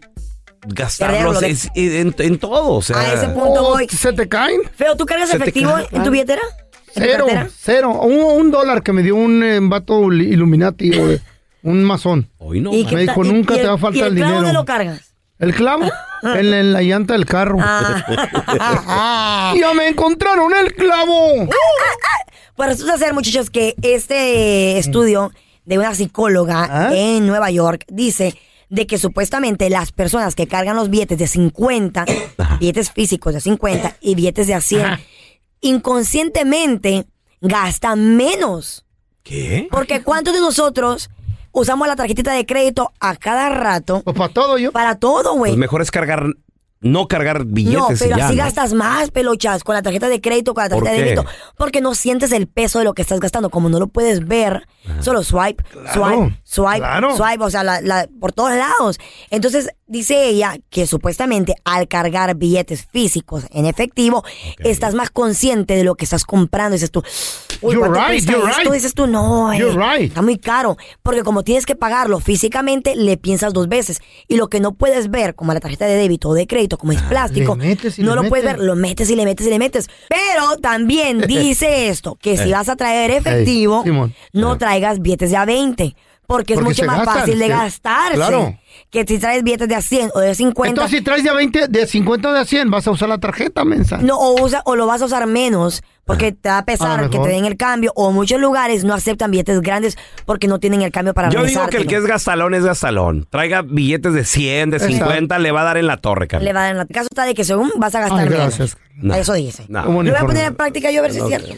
gastarlos 0.68 1.44
es- 1.44 1.70
en, 1.76 2.16
en 2.18 2.40
todo. 2.40 2.74
O 2.74 2.82
sea, 2.82 3.00
A 3.00 3.14
ese 3.14 3.28
punto 3.30 3.62
voy. 3.64 3.88
¿Se 3.88 4.14
te 4.14 4.28
caen? 4.28 4.62
Feo, 4.76 4.96
¿tú 4.96 5.06
cargas 5.06 5.34
efectivo 5.34 5.74
en 5.92 6.04
tu 6.04 6.10
billetera? 6.12 6.42
¿En 6.96 7.20
tu 7.20 7.26
Cero, 7.28 7.48
cero. 7.60 7.92
Un, 8.02 8.40
un 8.42 8.52
dólar 8.52 8.82
que 8.82 8.94
me 8.94 9.04
dio 9.04 9.16
un 9.16 9.44
eh, 9.44 9.60
vato 9.62 10.12
Illuminati. 10.12 10.92
Un 11.64 11.84
masón. 11.84 12.30
Hoy 12.38 12.62
no. 12.62 12.74
¿Y 12.74 12.86
Me 12.86 13.02
dijo? 13.02 13.24
¿Y- 13.26 13.28
nunca 13.28 13.56
y 13.56 13.58
te 13.58 13.64
el- 13.64 13.70
va 13.70 13.74
a 13.74 13.78
¿Y 13.78 13.80
faltar 13.80 14.08
el 14.08 14.14
el 14.14 14.16
clavo 14.16 14.32
dinero. 14.32 14.36
dónde 14.42 14.54
lo 14.54 14.66
cargas? 14.66 15.15
¿El 15.40 15.54
clavo? 15.54 15.84
en, 16.24 16.52
la- 16.52 16.60
en 16.60 16.74
la 16.74 16.82
llanta 16.82 17.14
del 17.14 17.26
carro. 17.26 17.58
Ah. 17.62 19.54
¡Ya 19.60 19.74
me 19.74 19.88
encontraron 19.90 20.54
el 20.56 20.74
clavo! 20.74 21.48
Pues 22.56 22.70
resulta 22.70 22.98
ser, 22.98 23.14
muchachos, 23.14 23.50
que 23.50 23.76
este 23.82 24.78
estudio 24.78 25.32
de 25.66 25.78
una 25.78 25.94
psicóloga 25.94 26.68
¿Ah? 26.70 26.90
en 26.96 27.28
Nueva 27.28 27.52
York 27.52 27.84
dice 27.90 28.38
de 28.70 28.88
que 28.88 28.98
supuestamente 28.98 29.70
las 29.70 29.92
personas 29.92 30.36
que 30.36 30.48
cargan 30.48 30.76
los 30.76 30.90
billetes 30.90 31.18
de 31.18 31.28
50, 31.28 32.06
billetes 32.60 32.92
físicos 32.92 33.34
de 33.34 33.42
50 33.42 33.98
y 34.02 34.16
billetes 34.16 34.48
de 34.48 34.54
a 34.54 34.62
100, 34.62 34.86
inconscientemente 35.62 37.06
gastan 37.42 38.16
menos. 38.16 38.86
¿Qué? 39.24 39.68
Porque 39.72 40.02
¿cuántos 40.02 40.34
de 40.34 40.40
nosotros 40.40 41.10
usamos 41.56 41.88
la 41.88 41.96
tarjetita 41.96 42.34
de 42.34 42.46
crédito 42.46 42.94
a 43.00 43.16
cada 43.16 43.50
rato? 43.50 44.02
Pues 44.04 44.16
para 44.16 44.32
todo 44.34 44.58
yo. 44.60 44.72
Para 44.72 45.00
todo, 45.00 45.34
güey. 45.36 45.52
Pues 45.54 45.60
mejor 45.60 45.82
es 45.82 45.90
cargar, 45.90 46.28
no 46.82 47.08
cargar 47.08 47.46
billetes 47.46 47.80
No, 47.80 47.92
y 47.94 47.98
pero 47.98 48.18
ya, 48.18 48.28
así 48.28 48.36
¿no? 48.36 48.44
gastas 48.44 48.74
más, 48.74 49.10
pelochas, 49.10 49.64
con 49.64 49.74
la 49.74 49.82
tarjeta 49.82 50.08
de 50.08 50.22
crédito, 50.22 50.54
con 50.54 50.64
la 50.66 50.70
¿Por 50.70 50.84
tarjeta 50.84 51.02
de 51.02 51.04
débito, 51.16 51.26
porque 51.58 51.82
no 51.82 51.96
sientes 51.96 52.32
el 52.32 52.48
peso 52.48 52.78
de 52.80 52.86
lo 52.86 52.94
que 52.94 53.02
estás 53.02 53.20
gastando. 53.20 53.50
Como 53.50 53.70
no 53.70 53.80
lo 53.80 53.88
puedes 53.88 54.28
ver, 54.28 54.68
solo 55.00 55.24
swipe, 55.24 55.64
swipe, 55.94 56.40
swipe, 56.44 56.78
claro. 56.78 57.16
swipe, 57.18 57.44
o 57.44 57.50
sea, 57.50 57.64
la- 57.64 57.82
la- 57.82 58.08
por 58.20 58.34
todos 58.34 58.52
lados. 58.56 59.00
Entonces, 59.32 59.70
dice 59.88 60.28
ella 60.28 60.58
que 60.70 60.86
supuestamente 60.86 61.56
al 61.64 61.88
cargar 61.88 62.36
billetes 62.36 62.88
físicos 62.92 63.46
en 63.52 63.66
efectivo, 63.66 64.24
estás 64.60 64.94
más 64.94 65.10
consciente 65.10 65.76
de 65.76 65.84
lo 65.86 65.96
que 65.96 66.06
estás 66.06 66.24
comprando. 66.26 66.74
Dices 66.74 66.92
tú, 66.92 67.02
uy, 67.66 67.74
You're 67.76 67.90
¿cuánto 67.90 68.00
right, 68.00 68.12
cuesta 68.26 68.32
you're 68.32 68.50
esto? 68.50 68.62
right. 68.64 68.74
Dices 68.74 68.94
tú, 68.94 69.08
no, 69.08 69.52
eh, 69.54 69.58
You're 69.60 69.76
right. 69.76 70.10
está 70.10 70.22
muy 70.22 70.38
caro. 70.38 70.78
Porque 71.04 71.24
como 71.24 71.44
tienes 71.44 71.66
que 71.66 71.76
pagarlo 71.76 72.20
físicamente, 72.20 72.96
le 72.96 73.18
piensas 73.18 73.54
dos 73.54 73.68
veces. 73.68 74.00
Y 74.28 74.36
lo 74.38 74.48
que 74.50 74.60
no 74.60 74.74
puedes 74.74 75.10
ver, 75.10 75.36
como 75.36 75.54
la 75.54 75.60
tarjeta 75.60 75.86
de 75.86 75.96
débito 75.96 76.30
o 76.30 76.34
de 76.34 76.48
crédito, 76.48 76.78
como 76.78 76.92
es 76.92 77.02
plástico, 77.04 77.54
Ah, 77.54 77.56
metes 77.56 78.00
y 78.00 78.04
no 78.04 78.16
lo 78.16 78.24
puedes 78.30 78.46
ver, 78.46 78.60
lo 78.60 78.76
metes 78.76 79.10
y 79.10 79.16
le 79.16 79.26
metes 79.26 79.48
y 79.48 79.50
le 79.50 79.60
metes. 79.60 79.88
Pero 80.10 80.58
también 80.62 81.22
dice 81.28 81.90
esto, 81.90 82.16
que 82.22 82.38
si 82.38 82.50
Eh. 82.50 82.54
vas 82.54 82.70
a 82.70 82.76
traer 82.76 83.12
efectivo, 83.12 83.84
no 84.34 84.58
traigas 84.58 85.00
billetes 85.02 85.30
de 85.32 85.38
a 85.38 85.46
20. 85.46 85.96
Porque 86.28 86.54
es 86.54 86.60
Porque 86.60 86.70
mucho 86.70 86.86
más 86.86 86.98
gastan, 86.98 87.16
fácil 87.20 87.40
de 87.40 87.46
sí. 87.46 87.52
gastarse. 87.52 88.16
Claro. 88.16 88.60
Que 88.90 89.06
si 89.06 89.20
traes 89.20 89.44
billetes 89.44 89.68
de 89.68 89.76
a 89.76 89.82
100 89.82 90.12
o 90.16 90.20
de 90.20 90.36
50. 90.36 90.70
Entonces, 90.70 90.98
si 91.00 91.04
traes 91.04 91.24
de 91.24 91.34
20, 91.34 91.68
de 91.68 91.88
50 91.88 92.30
o 92.30 92.34
de 92.34 92.46
100, 92.46 92.72
vas 92.72 92.88
a 92.88 92.92
usar 92.92 93.08
la 93.10 93.18
tarjeta, 93.20 93.64
mensa. 93.64 93.98
no, 93.98 94.18
o, 94.18 94.44
usa, 94.44 94.62
o 94.66 94.76
lo 94.76 94.86
vas 94.88 95.02
a 95.02 95.06
usar 95.06 95.26
menos 95.28 95.82
porque 96.04 96.32
te 96.32 96.50
va 96.50 96.56
a 96.56 96.60
A 96.60 96.66
pesar 96.66 97.10
que 97.10 97.18
te 97.20 97.28
den 97.30 97.46
el 97.46 97.58
cambio. 97.58 97.92
O 97.96 98.12
muchos 98.12 98.40
lugares 98.40 98.84
no 98.84 98.94
aceptan 98.94 99.32
billetes 99.32 99.62
grandes 99.62 99.98
porque 100.26 100.48
no 100.48 100.60
tienen 100.60 100.82
el 100.82 100.92
cambio 100.92 101.14
para 101.14 101.30
Yo 101.30 101.44
digo 101.44 101.66
que 101.68 101.78
el 101.78 101.88
que 101.88 101.96
es 101.96 102.06
gastalón 102.06 102.54
es 102.54 102.64
gastalón. 102.64 103.28
Traiga 103.30 103.62
billetes 103.62 104.14
de 104.14 104.24
100, 104.24 104.72
de 104.72 104.80
50, 104.80 105.40
le 105.40 105.52
va 105.52 105.62
a 105.62 105.66
dar 105.66 105.78
en 105.78 105.88
la 105.88 105.98
torre. 105.98 106.28
Le 106.40 106.54
va 106.54 106.60
a 106.60 106.64
dar 106.64 106.72
en 106.72 106.78
la... 106.78 106.84
El 106.84 106.90
caso 106.90 107.08
está 107.10 107.26
de 107.26 107.34
que 107.34 107.44
según 107.44 107.72
vas 107.78 107.96
a 107.96 108.02
gastar 108.02 108.20
Ay, 108.20 108.30
menos. 108.30 108.78
No. 108.98 109.16
Eso 109.16 109.34
dice. 109.34 109.66
No. 109.68 109.84
Lo 109.86 109.92
voy 109.92 110.10
a 110.10 110.20
poner 110.20 110.46
en 110.46 110.56
práctica 110.56 110.92
yo 110.92 111.00
a 111.00 111.04
ver 111.04 111.14
si 111.14 111.20
es 111.20 111.28
cierto. 111.28 111.54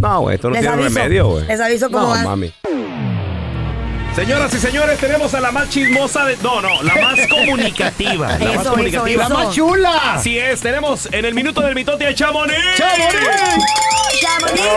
No, 0.00 0.20
güey, 0.20 0.36
esto 0.36 0.48
no 0.48 0.54
Les 0.54 0.62
tiene 0.62 0.76
aviso, 0.76 0.94
remedio, 0.96 1.28
güey. 1.28 1.46
les 1.46 1.60
aviso 1.60 1.90
cómo 1.90 2.02
no, 2.02 2.08
va. 2.10 2.22
mami. 2.22 2.52
Señoras 4.18 4.52
y 4.52 4.58
señores, 4.58 4.98
tenemos 4.98 5.32
a 5.32 5.40
la 5.40 5.52
más 5.52 5.70
chismosa 5.70 6.24
de... 6.24 6.36
No, 6.38 6.60
no, 6.60 6.82
la 6.82 6.96
más 6.96 7.24
comunicativa. 7.30 8.36
La 8.36 8.46
más 8.46 8.62
Eso, 8.62 8.70
comunicativa. 8.72 9.22
eso, 9.22 9.22
eso. 9.22 9.28
¡La 9.28 9.44
más 9.44 9.54
chula! 9.54 10.14
Así 10.14 10.36
es, 10.36 10.60
tenemos 10.60 11.06
en 11.12 11.24
el 11.24 11.34
minuto 11.34 11.60
del 11.60 11.76
mitote 11.76 12.04
a 12.04 12.12
Chamonix. 12.12 12.56
¡Chamonix, 12.76 13.14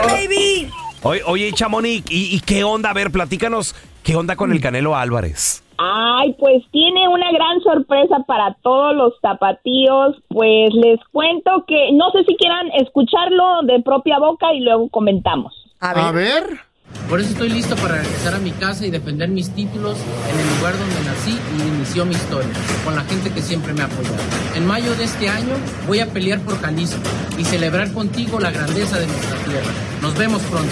baby! 0.06 0.70
Oye, 1.02 1.24
oye 1.26 1.52
Chamonix, 1.54 2.06
¿y, 2.12 2.36
y 2.36 2.40
qué 2.42 2.64
onda? 2.64 2.92
A 2.92 2.94
ver, 2.94 3.10
platícanos, 3.10 3.76
¿qué 4.04 4.16
onda 4.16 4.36
con 4.36 4.52
el 4.52 4.62
Canelo 4.62 4.96
Álvarez? 4.96 5.64
Ay, 5.80 6.36
pues 6.38 6.62
tiene 6.70 7.08
una 7.08 7.32
gran 7.32 7.62
sorpresa 7.62 8.18
para 8.28 8.54
todos 8.62 8.96
los 8.96 9.20
tapatíos. 9.22 10.18
Pues 10.28 10.72
les 10.76 11.00
cuento 11.12 11.66
que 11.68 11.90
no 11.94 12.12
sé 12.12 12.26
si 12.28 12.36
quieran 12.36 12.68
escucharlo 12.80 13.64
de 13.64 13.82
propia 13.82 14.20
boca 14.20 14.54
y 14.54 14.60
luego 14.60 14.88
comentamos. 14.90 15.52
A 15.80 16.12
ver. 16.12 16.71
Por 17.10 17.20
eso 17.20 17.30
estoy 17.32 17.50
listo 17.50 17.76
para 17.76 17.96
regresar 17.96 18.36
a 18.36 18.38
mi 18.40 18.52
casa 18.52 18.86
y 18.86 18.92
defender 18.92 19.28
mis 19.30 19.54
títulos 19.54 19.98
en 20.32 20.40
el 20.40 20.58
lugar 20.58 20.78
donde 20.78 20.96
nací 21.10 21.38
y 21.58 21.62
inició 21.68 22.06
mi 22.06 22.14
historia, 22.14 22.50
con 22.86 22.96
la 22.96 23.02
gente 23.04 23.32
que 23.34 23.42
siempre 23.42 23.74
me 23.74 23.82
ha 23.82 23.86
apoyado. 23.86 24.16
En 24.56 24.66
mayo 24.66 24.96
de 24.96 25.04
este 25.04 25.28
año 25.28 25.56
voy 25.88 26.00
a 26.00 26.06
pelear 26.08 26.40
por 26.40 26.58
Jalisco 26.62 27.02
y 27.38 27.44
celebrar 27.44 27.92
contigo 27.94 28.40
la 28.40 28.52
grandeza 28.52 28.98
de 29.00 29.08
nuestra 29.08 29.38
tierra. 29.44 29.72
Nos 30.02 30.18
vemos 30.18 30.42
pronto. 30.44 30.72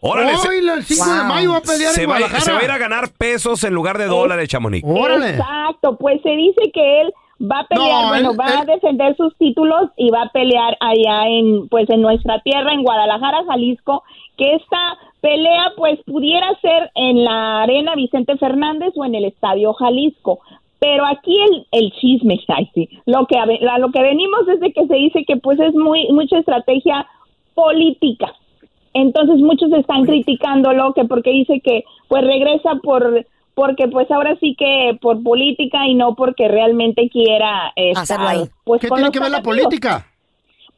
Órale, 0.00 0.32
Hoy, 0.48 0.58
el 0.58 0.84
5 0.84 1.04
de 1.12 1.18
Wow. 1.18 1.24
mayo 1.28 1.50
va 1.52 1.58
a 1.58 1.60
pelear 1.60 1.92
se, 1.92 2.02
en 2.04 2.10
va, 2.10 2.16
a- 2.18 2.40
se 2.40 2.52
va 2.52 2.58
a 2.60 2.64
ir 2.64 2.70
a 2.70 2.78
ganar 2.78 3.08
pesos 3.18 3.62
en 3.64 3.74
lugar 3.74 3.98
de 3.98 4.06
dólares, 4.06 4.48
Chamonix. 4.48 4.84
Órale. 4.86 5.30
Exacto, 5.30 5.96
pues 5.98 6.20
se 6.22 6.30
dice 6.30 6.70
que 6.72 7.00
él 7.02 7.12
va 7.40 7.60
a 7.60 7.66
pelear, 7.66 8.02
No, 8.02 8.08
bueno, 8.08 8.30
él- 8.32 8.40
va 8.40 8.46
a 8.46 8.60
él- 8.60 8.66
defender 8.66 9.16
sus 9.16 9.36
títulos 9.38 9.90
y 9.96 10.10
va 10.10 10.22
a 10.22 10.28
pelear 10.30 10.76
allá 10.80 11.26
en, 11.28 11.68
pues 11.68 11.88
en 11.90 12.00
nuestra 12.02 12.40
tierra, 12.42 12.72
en 12.72 12.82
Guadalajara, 12.84 13.38
Jalisco, 13.48 14.04
que 14.36 14.54
esta 14.54 14.96
pelea 15.20 15.72
pues 15.76 15.98
pudiera 16.06 16.48
ser 16.60 16.90
en 16.94 17.24
la 17.24 17.62
Arena 17.62 17.94
Vicente 17.94 18.36
Fernández 18.36 18.92
o 18.96 19.04
en 19.04 19.14
el 19.14 19.24
Estadio 19.24 19.72
Jalisco. 19.74 20.40
Pero 20.80 21.04
aquí 21.06 21.36
el, 21.50 21.66
el 21.72 21.92
chisme, 21.94 22.38
ay, 22.48 22.70
sí, 22.72 22.88
lo 23.04 23.26
que, 23.26 23.36
a 23.36 23.46
ve- 23.46 23.58
a 23.68 23.78
lo 23.78 23.90
que 23.90 24.00
venimos 24.00 24.46
es 24.48 24.60
de 24.60 24.72
que 24.72 24.86
se 24.86 24.94
dice 24.94 25.24
que 25.26 25.36
pues 25.36 25.58
es 25.58 25.74
muy 25.74 26.06
mucha 26.12 26.38
estrategia 26.38 27.04
política. 27.54 28.32
Entonces 28.94 29.36
muchos 29.38 29.72
están 29.72 30.04
criticándolo 30.04 30.92
que 30.94 31.04
porque 31.04 31.30
dice 31.30 31.60
que 31.60 31.84
pues 32.08 32.24
regresa 32.24 32.76
por 32.82 33.26
porque 33.54 33.88
pues 33.88 34.08
ahora 34.12 34.36
sí 34.38 34.54
que 34.56 34.96
por 35.00 35.20
política 35.22 35.84
y 35.88 35.94
no 35.94 36.14
porque 36.14 36.46
realmente 36.46 37.08
quiera 37.08 37.72
estar, 37.74 38.02
Hacerlo 38.04 38.28
ahí. 38.28 38.48
pues 38.62 38.80
¿Qué 38.80 38.88
con 38.88 38.98
tiene 38.98 39.10
que 39.10 39.18
ver 39.18 39.30
la 39.32 39.42
política? 39.42 40.06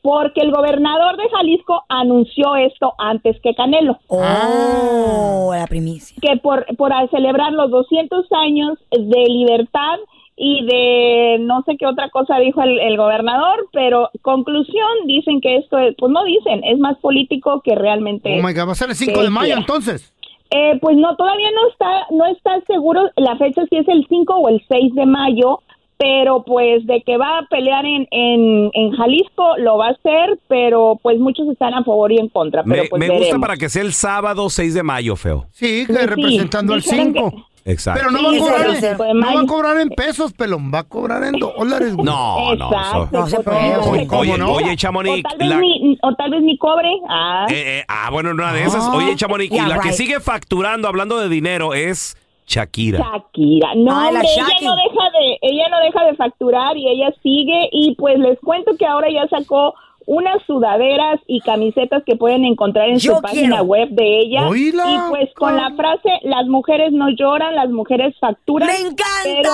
Porque 0.03 0.41
el 0.41 0.51
gobernador 0.51 1.17
de 1.17 1.29
Jalisco 1.29 1.85
anunció 1.89 2.57
esto 2.57 2.95
antes 2.99 3.37
que 3.43 3.55
Canelo. 3.55 3.99
Oh, 4.09 5.53
la 5.55 5.67
primicia. 5.67 6.17
Que 6.21 6.39
por, 6.39 6.65
por 6.77 6.93
celebrar 7.11 7.53
los 7.53 7.71
200 7.71 8.27
años 8.33 8.79
de 8.91 9.25
libertad 9.29 9.99
y 10.43 10.65
de 10.65 11.37
no 11.41 11.63
sé 11.67 11.77
qué 11.77 11.87
otra 11.87 12.09
cosa 12.09 12.39
dijo 12.39 12.63
el, 12.63 12.79
el 12.81 12.97
gobernador, 12.97 13.69
pero 13.73 14.09
conclusión 14.23 14.89
dicen 15.07 15.43
que 15.43 15.59
esto 15.59 15.77
es, 15.77 15.95
pues 15.99 16.11
no 16.11 16.25
dicen, 16.25 16.63
es 16.65 16.79
más 16.79 16.97
político 16.99 17.61
que 17.63 17.75
realmente. 17.75 18.41
Oh 18.41 18.47
my 18.47 18.55
God, 18.55 18.69
va 18.69 18.73
a 18.73 18.75
ser 18.75 18.89
el 18.89 18.97
5 18.97 19.13
que 19.13 19.23
de 19.23 19.31
mayo 19.31 19.45
quiera. 19.45 19.61
entonces. 19.61 20.15
Eh, 20.51 20.79
pues 20.81 20.97
no, 20.97 21.15
todavía 21.17 21.49
no 21.53 21.69
está, 21.69 22.07
no 22.11 22.27
está 22.27 22.61
seguro 22.67 23.09
la 23.17 23.37
fecha 23.37 23.67
si 23.69 23.77
es 23.77 23.87
el 23.87 24.07
5 24.09 24.35
o 24.35 24.49
el 24.49 24.65
6 24.67 24.95
de 24.95 25.07
mayo, 25.07 25.61
pero 26.01 26.43
pues 26.45 26.87
de 26.87 27.03
que 27.03 27.19
va 27.19 27.39
a 27.41 27.43
pelear 27.51 27.85
en, 27.85 28.09
en, 28.11 28.71
en 28.73 28.91
Jalisco 28.93 29.57
lo 29.59 29.77
va 29.77 29.89
a 29.89 29.91
hacer, 29.91 30.39
pero 30.49 30.99
pues 31.03 31.19
muchos 31.21 31.47
están 31.49 31.75
a 31.75 31.85
favor 31.85 32.11
y 32.11 32.19
en 32.19 32.29
contra. 32.29 32.63
Pero 32.65 32.83
Me, 32.85 32.89
pues 32.89 32.99
me 33.01 33.19
gusta 33.19 33.39
para 33.39 33.57
que 33.59 33.69
sea 33.69 33.83
el 33.83 33.93
sábado 33.93 34.49
6 34.49 34.73
de 34.75 34.83
mayo, 34.83 35.15
feo. 35.15 35.47
Sí, 35.53 35.85
que 35.87 35.93
Sí, 35.93 36.07
representando 36.07 36.73
al 36.75 36.81
dijeron 36.81 37.13
5. 37.15 37.31
que- 37.31 37.51
Exacto. 37.73 38.01
Pero 38.01 38.11
no 38.11 38.23
va, 38.25 38.31
a 38.31 38.33
Sí, 38.33 38.39
cobrar, 38.41 39.11
en- 39.11 39.21
no 39.21 39.35
va 39.35 39.41
a 39.43 39.47
cobrar 39.47 39.81
en 39.81 39.91
pesos, 39.91 40.33
pelón. 40.33 40.73
Va 40.75 40.79
a 40.79 40.85
cobrar 40.85 41.23
en 41.25 41.33
dólares. 41.39 41.95
güey. 41.95 42.07
No, 42.07 42.55
no. 42.57 42.71
eso- 42.71 43.09
No 43.13 43.27
se 43.27 43.39
puede. 43.41 43.77
Oye, 43.77 44.07
¿Cómo 44.07 44.21
oye, 44.23 44.39
no? 44.39 44.53
oye, 44.53 44.73
O 44.73 44.77
Chamonix. 44.77 45.23
tal, 45.23 45.39
vez 45.39 45.49
la- 45.51 45.59
mi, 45.59 45.99
o 46.03 46.15
tal 46.15 46.31
vez 46.31 46.41
mi 46.43 46.57
cobre. 46.57 46.89
Ah, 47.07 47.47
eh, 47.51 47.81
eh, 47.81 47.85
ah, 47.87 48.09
bueno, 48.11 48.31
una 48.31 48.55
de 48.55 48.63
esas. 48.65 48.83
Ah. 48.83 48.97
Oye, 48.97 49.15
Chamonix, 49.15 49.53
y 49.53 49.61
la 49.61 49.75
que 49.79 49.89
right. 49.89 49.93
sigue 49.93 50.21
facturando, 50.21 50.89
hablando 50.89 51.19
de 51.19 51.29
dinero, 51.29 51.75
es 51.75 52.17
Shakira. 52.51 52.99
Shakira. 52.99 53.75
No, 53.77 53.93
Ay, 53.97 54.13
la 54.13 54.21
hombre, 54.21 54.29
ella 54.35 54.47
no 54.63 54.75
deja 54.75 55.11
de, 55.19 55.39
ella 55.43 55.69
no 55.71 55.79
deja 55.81 56.05
de 56.05 56.17
facturar 56.17 56.77
y 56.77 56.89
ella 56.89 57.15
sigue 57.23 57.69
y 57.71 57.95
pues 57.95 58.19
les 58.19 58.39
cuento 58.41 58.77
que 58.77 58.87
ahora 58.87 59.09
ya 59.09 59.29
sacó 59.29 59.75
unas 60.07 60.43
sudaderas 60.47 61.21
y 61.29 61.41
camisetas 61.43 62.03
que 62.05 62.17
pueden 62.17 62.45
encontrar 62.45 62.89
en 62.89 62.99
Yo 62.99 63.15
su 63.17 63.23
página 63.23 63.49
quiero. 63.59 63.65
web 63.65 63.89
de 63.91 64.19
ella. 64.23 64.49
Oíla, 64.49 64.85
y 64.91 65.11
pues 65.11 65.33
con 65.35 65.55
la 65.57 65.71
frase 65.77 66.11
las 66.23 66.47
mujeres 66.49 66.91
no 66.93 67.11
lloran, 67.11 67.55
las 67.55 67.71
mujeres 67.71 68.17
facturan. 68.19 68.67
¡Me 68.69 68.79
encanta! 68.81 69.05
Pero, 69.23 69.51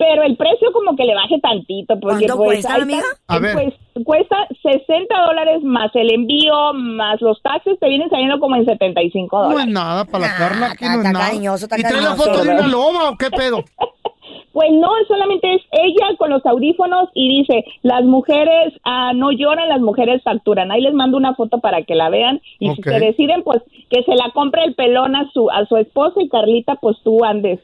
pero 0.00 0.22
el 0.22 0.34
precio 0.36 0.72
como 0.72 0.96
que 0.96 1.04
le 1.04 1.14
baje 1.14 1.38
tantito 1.40 2.00
porque 2.00 2.24
¿Cuánto 2.26 2.36
pues 2.38 2.48
cuesta, 2.64 2.74
amiga? 2.82 2.98
está- 3.00 3.34
A 3.34 3.38
ver. 3.38 3.52
pues 3.52 3.74
cuesta 4.06 4.36
60 4.62 5.20
dólares 5.26 5.62
más 5.62 5.90
el 5.94 6.10
envío 6.12 6.72
más 6.72 7.20
los 7.20 7.40
taxes 7.42 7.78
te 7.78 7.86
vienen 7.88 8.08
saliendo 8.08 8.40
como 8.40 8.56
en 8.56 8.64
75 8.64 9.36
No 9.36 9.42
dólares. 9.50 9.66
es 9.66 9.72
nada 9.72 10.04
para 10.06 10.24
la 10.26 10.28
Nah, 10.32 10.38
Carla. 10.38 10.66
Aquí 10.72 10.84
no 10.86 11.02
es 11.02 11.12
nada. 11.12 11.26
cariñoso, 11.26 11.66
¿Y 11.66 11.82
trae 11.82 12.00
la 12.02 12.14
foto 12.14 12.42
de 12.42 12.50
una 12.50 12.66
loba 12.66 13.10
o 13.10 13.16
qué 13.18 13.30
pedo? 13.30 13.62
Pues 14.52 14.68
no, 14.72 14.88
solamente 15.06 15.54
es 15.54 15.62
ella 15.70 16.16
con 16.18 16.28
los 16.30 16.44
audífonos 16.44 17.08
y 17.14 17.38
dice, 17.38 17.64
las 17.82 18.02
mujeres 18.04 18.74
ah, 18.84 19.12
no 19.14 19.30
lloran, 19.30 19.68
las 19.68 19.80
mujeres 19.80 20.22
facturan. 20.24 20.72
Ahí 20.72 20.80
les 20.80 20.92
mando 20.92 21.16
una 21.16 21.34
foto 21.36 21.60
para 21.60 21.82
que 21.84 21.94
la 21.94 22.10
vean 22.10 22.40
y 22.58 22.68
si 22.74 22.82
se 22.82 22.98
deciden, 22.98 23.44
pues 23.44 23.62
que 23.90 24.02
se 24.02 24.14
la 24.16 24.30
compre 24.34 24.64
el 24.64 24.74
pelón 24.74 25.14
a 25.14 25.30
su, 25.32 25.48
a 25.50 25.64
su 25.66 25.76
esposa 25.76 26.20
y 26.20 26.28
Carlita, 26.28 26.74
pues 26.76 26.96
tú 27.04 27.24
andes 27.24 27.60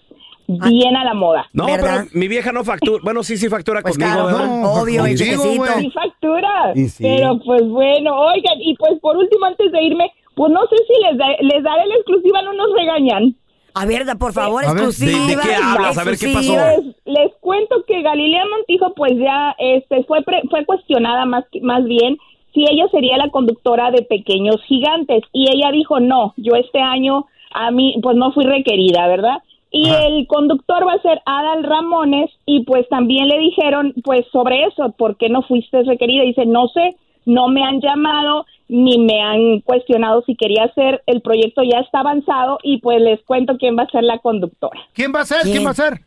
bien 0.48 0.96
a 0.96 1.04
la 1.04 1.14
moda. 1.14 1.46
No, 1.52 1.66
¿Verdad? 1.66 2.04
pero 2.08 2.18
mi 2.20 2.28
vieja 2.28 2.52
no 2.52 2.64
factura. 2.64 3.00
Bueno, 3.02 3.22
sí, 3.22 3.36
sí 3.36 3.48
factura 3.48 3.82
Pues 3.82 3.96
conmigo. 3.98 4.12
claro, 4.12 4.26
¿verdad? 4.26 4.60
No, 4.60 4.72
obvio, 4.82 5.06
y. 5.06 5.16
Sí 5.16 5.90
factura, 5.92 6.72
Y 6.74 6.88
sí. 6.88 7.02
pero 7.02 7.38
pues 7.44 7.62
bueno, 7.68 8.14
oigan, 8.16 8.60
y 8.60 8.74
pues 8.76 8.98
por 9.00 9.16
último, 9.16 9.46
antes 9.46 9.70
de 9.72 9.82
irme, 9.82 10.10
pues 10.34 10.52
no 10.52 10.60
sé 10.68 10.76
si 10.86 11.02
les, 11.02 11.18
da- 11.18 11.36
les 11.40 11.62
daré 11.62 11.86
la 11.86 11.94
exclusiva, 11.96 12.42
no 12.42 12.52
nos 12.52 12.68
regañan. 12.76 13.34
A 13.74 13.84
ver, 13.86 14.04
da- 14.06 14.14
por 14.14 14.32
favor, 14.32 14.64
A 14.64 14.72
ver, 14.72 14.82
¿de- 14.82 14.88
exclusiva. 14.88 15.26
de 15.42 15.48
qué 15.48 15.54
hablas? 15.54 15.98
A 15.98 16.04
ver, 16.04 16.16
¿qué 16.18 16.26
pasó? 16.28 16.38
exclusiva. 16.38 16.64
Pues, 16.76 16.96
les 17.04 17.32
cuento 17.40 17.76
que 17.86 18.02
Galilea 18.02 18.44
Montijo 18.46 18.94
pues 18.94 19.12
ya 19.18 19.54
este 19.58 20.02
fue 20.04 20.22
pre- 20.22 20.42
fue 20.50 20.64
cuestionada 20.64 21.24
más 21.26 21.44
más 21.62 21.84
bien 21.84 22.16
si 22.54 22.62
ella 22.62 22.86
sería 22.90 23.18
la 23.18 23.28
conductora 23.30 23.90
de 23.90 24.00
Pequeños 24.02 24.56
Gigantes 24.66 25.22
y 25.32 25.44
ella 25.52 25.70
dijo 25.72 26.00
no, 26.00 26.32
yo 26.38 26.54
este 26.54 26.80
año 26.80 27.26
a 27.52 27.70
mí 27.70 27.96
pues 28.02 28.16
no 28.16 28.32
fui 28.32 28.44
requerida, 28.44 29.06
¿verdad? 29.08 29.36
Y 29.76 29.90
el 29.90 30.26
conductor 30.26 30.86
va 30.86 30.94
a 30.94 31.02
ser 31.02 31.20
Adal 31.26 31.62
Ramones 31.62 32.30
y 32.46 32.64
pues 32.64 32.88
también 32.88 33.28
le 33.28 33.38
dijeron 33.38 33.92
pues 34.04 34.24
sobre 34.32 34.64
eso, 34.64 34.92
¿por 34.92 35.16
qué 35.16 35.28
no 35.28 35.42
fuiste 35.42 35.82
requerida? 35.82 36.22
dice, 36.22 36.46
no 36.46 36.68
sé, 36.68 36.96
no 37.26 37.48
me 37.48 37.62
han 37.62 37.80
llamado 37.80 38.46
ni 38.68 38.98
me 38.98 39.20
han 39.20 39.60
cuestionado 39.60 40.22
si 40.22 40.34
quería 40.34 40.64
hacer, 40.64 41.02
el 41.06 41.20
proyecto 41.20 41.62
ya 41.62 41.80
está 41.80 42.00
avanzado 42.00 42.58
y 42.62 42.78
pues 42.78 43.00
les 43.00 43.22
cuento 43.22 43.58
quién 43.58 43.76
va 43.76 43.82
a 43.82 43.90
ser 43.90 44.02
la 44.02 44.18
conductora. 44.18 44.80
¿Quién 44.92 45.12
va 45.14 45.20
a 45.20 45.26
ser? 45.26 45.42
¿Quién, 45.42 45.56
¿Quién? 45.56 45.66
va 45.66 45.70
a 45.70 45.74
ser? 45.74 46.05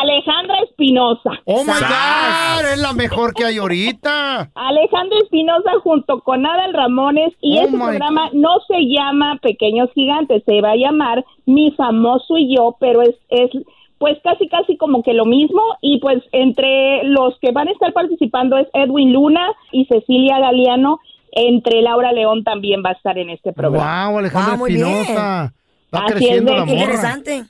Alejandra 0.00 0.56
Espinosa. 0.68 1.30
Oh 1.46 1.64
my. 1.64 1.70
God, 1.72 2.72
es 2.72 2.78
la 2.78 2.92
mejor 2.92 3.32
que 3.32 3.44
hay 3.46 3.56
ahorita. 3.56 4.50
Alejandra 4.54 5.18
Espinosa 5.22 5.70
junto 5.82 6.20
con 6.20 6.44
Adal 6.44 6.74
Ramones 6.74 7.32
y 7.40 7.58
Oh 7.58 7.62
ese 7.62 7.72
my 7.76 7.78
programa 7.84 8.28
no 8.34 8.58
se 8.66 8.76
llama 8.86 9.38
Pequeños 9.40 9.88
Gigantes, 9.94 10.42
se 10.44 10.60
va 10.60 10.72
a 10.72 10.76
llamar 10.76 11.24
Mi 11.46 11.70
Famoso 11.72 12.36
y 12.36 12.54
Yo, 12.56 12.76
pero 12.78 13.00
es, 13.02 13.14
es 13.30 13.50
pues 13.98 14.18
casi 14.22 14.46
casi 14.48 14.76
como 14.76 15.02
que 15.02 15.12
lo 15.14 15.24
mismo 15.24 15.60
y 15.80 15.98
pues 16.00 16.22
entre 16.32 17.02
los 17.04 17.38
que 17.40 17.50
van 17.52 17.68
a 17.68 17.72
estar 17.72 17.92
participando 17.92 18.58
es 18.58 18.68
Edwin 18.74 19.12
Luna 19.12 19.48
y 19.72 19.86
Cecilia 19.86 20.38
Galeano, 20.38 20.98
entre 21.32 21.82
Laura 21.82 22.12
León 22.12 22.44
también 22.44 22.82
va 22.84 22.90
a 22.90 22.92
estar 22.92 23.16
en 23.18 23.30
este 23.30 23.52
programa. 23.52 24.08
Wow, 24.10 24.18
Alejandra 24.18 24.52
Ah. 24.52 24.66
Espinosa. 24.68 25.52
Va 25.94 26.00
Así 26.00 26.06
es 26.06 26.12
creciendo 26.12 26.52
de 26.52 26.58
la 26.58 26.64
que 26.66 26.70
morra. 26.72 26.82
Interesante. 26.84 27.44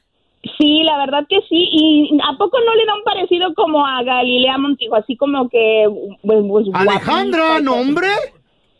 Sí, 0.56 0.82
la 0.84 0.96
verdad 0.98 1.26
que 1.28 1.40
sí. 1.48 1.68
¿Y 1.70 2.18
a 2.22 2.36
poco 2.38 2.58
no 2.64 2.74
le 2.74 2.86
da 2.86 2.94
un 2.94 3.02
parecido 3.04 3.52
como 3.54 3.84
a 3.86 4.02
Galilea 4.02 4.56
Montijo? 4.58 4.94
Así 4.96 5.16
como 5.16 5.48
que... 5.48 5.86
Pues, 6.22 6.38
pues, 6.48 6.66
Alejandra, 6.72 7.46
guapita, 7.48 7.60
nombre. 7.64 8.08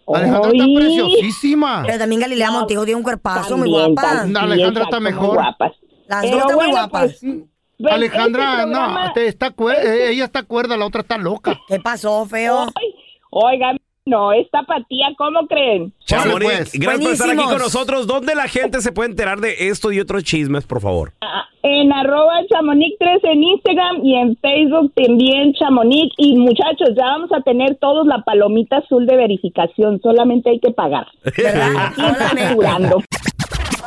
Alejandra 0.07 0.51
está 0.53 0.65
preciosísima. 0.75 1.83
Pero 1.87 1.99
también 1.99 2.21
Galilea 2.23 2.51
Montijo 2.51 2.85
tiene 2.85 2.97
un 2.97 3.03
cuerpazo 3.03 3.57
muy 3.59 3.71
También, 3.71 3.95
guapa. 3.95 4.09
también, 4.15 4.37
Alejandra 4.37 4.85
está 4.85 5.01
muy 5.01 5.11
mejor. 5.11 5.35
guapas. 5.35 5.73
Las 6.07 6.23
Pero 6.23 6.33
dos 6.37 6.41
están 6.43 6.57
muy 6.57 6.71
guapas. 6.71 7.19
pues, 7.21 7.37
pues, 7.79 7.93
Alejandra, 7.95 8.43
este 8.53 8.63
programa- 8.63 9.07
no, 9.07 9.13
te- 9.13 9.27
está 9.27 9.47
eh, 9.85 10.11
ella 10.11 10.25
está 10.25 10.43
cuerda, 10.45 10.77
la 10.77 10.87
otra 10.87 11.03
está 11.03 11.19
loca. 11.19 11.59
¿Qué 11.69 11.79
pasó, 11.81 12.25
feo? 12.27 12.67
Ay, 12.75 12.95
Oigan, 13.31 13.79
no, 14.09 14.33
esta 14.33 14.63
patía, 14.63 15.09
¿cómo 15.17 15.47
creen? 15.47 15.93
Chamonix, 16.05 16.41
pues. 16.41 16.73
gracias 16.73 17.05
por 17.05 17.13
estar 17.13 17.31
aquí 17.31 17.45
con 17.45 17.59
nosotros. 17.59 18.07
¿Dónde 18.07 18.35
la 18.35 18.49
gente 18.49 18.81
se 18.81 18.93
puede 18.93 19.11
enterar 19.11 19.41
de 19.41 19.69
esto 19.69 19.93
y 19.93 20.01
otros 20.01 20.25
chismes, 20.25 20.65
por 20.65 20.81
favor? 20.81 21.13
Ah, 21.21 21.45
En 21.63 21.93
arroba 21.93 22.41
chamonix 22.51 22.97
3 22.99 23.21
en 23.25 23.43
Instagram 23.43 24.05
y 24.05 24.17
en 24.17 24.37
Facebook 24.37 24.93
también 24.95 25.53
chamonix. 25.55 26.15
Y 26.17 26.37
muchachos, 26.37 26.91
ya 26.97 27.05
vamos 27.05 27.31
a 27.33 27.41
tener 27.43 27.77
todos 27.77 28.07
la 28.07 28.23
palomita 28.23 28.79
azul 28.79 29.07
de 29.07 29.17
verificación, 29.17 30.01
solamente 30.03 30.51
hay 30.51 30.61
que 30.61 30.71
pagar. 30.71 31.07
¿Verdad? 31.37 31.93
Aquí. 31.97 32.03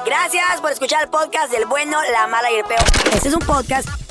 Gracias 0.06 0.62
por 0.62 0.72
escuchar 0.72 1.04
el 1.04 1.10
podcast 1.10 1.52
del 1.54 1.66
bueno, 1.68 1.98
la 2.12 2.28
mala 2.28 2.52
y 2.52 2.56
el 2.56 2.66
peor. 2.66 2.82
Este 3.14 3.30
es 3.30 3.36
un 3.36 3.46
podcast 3.46 4.11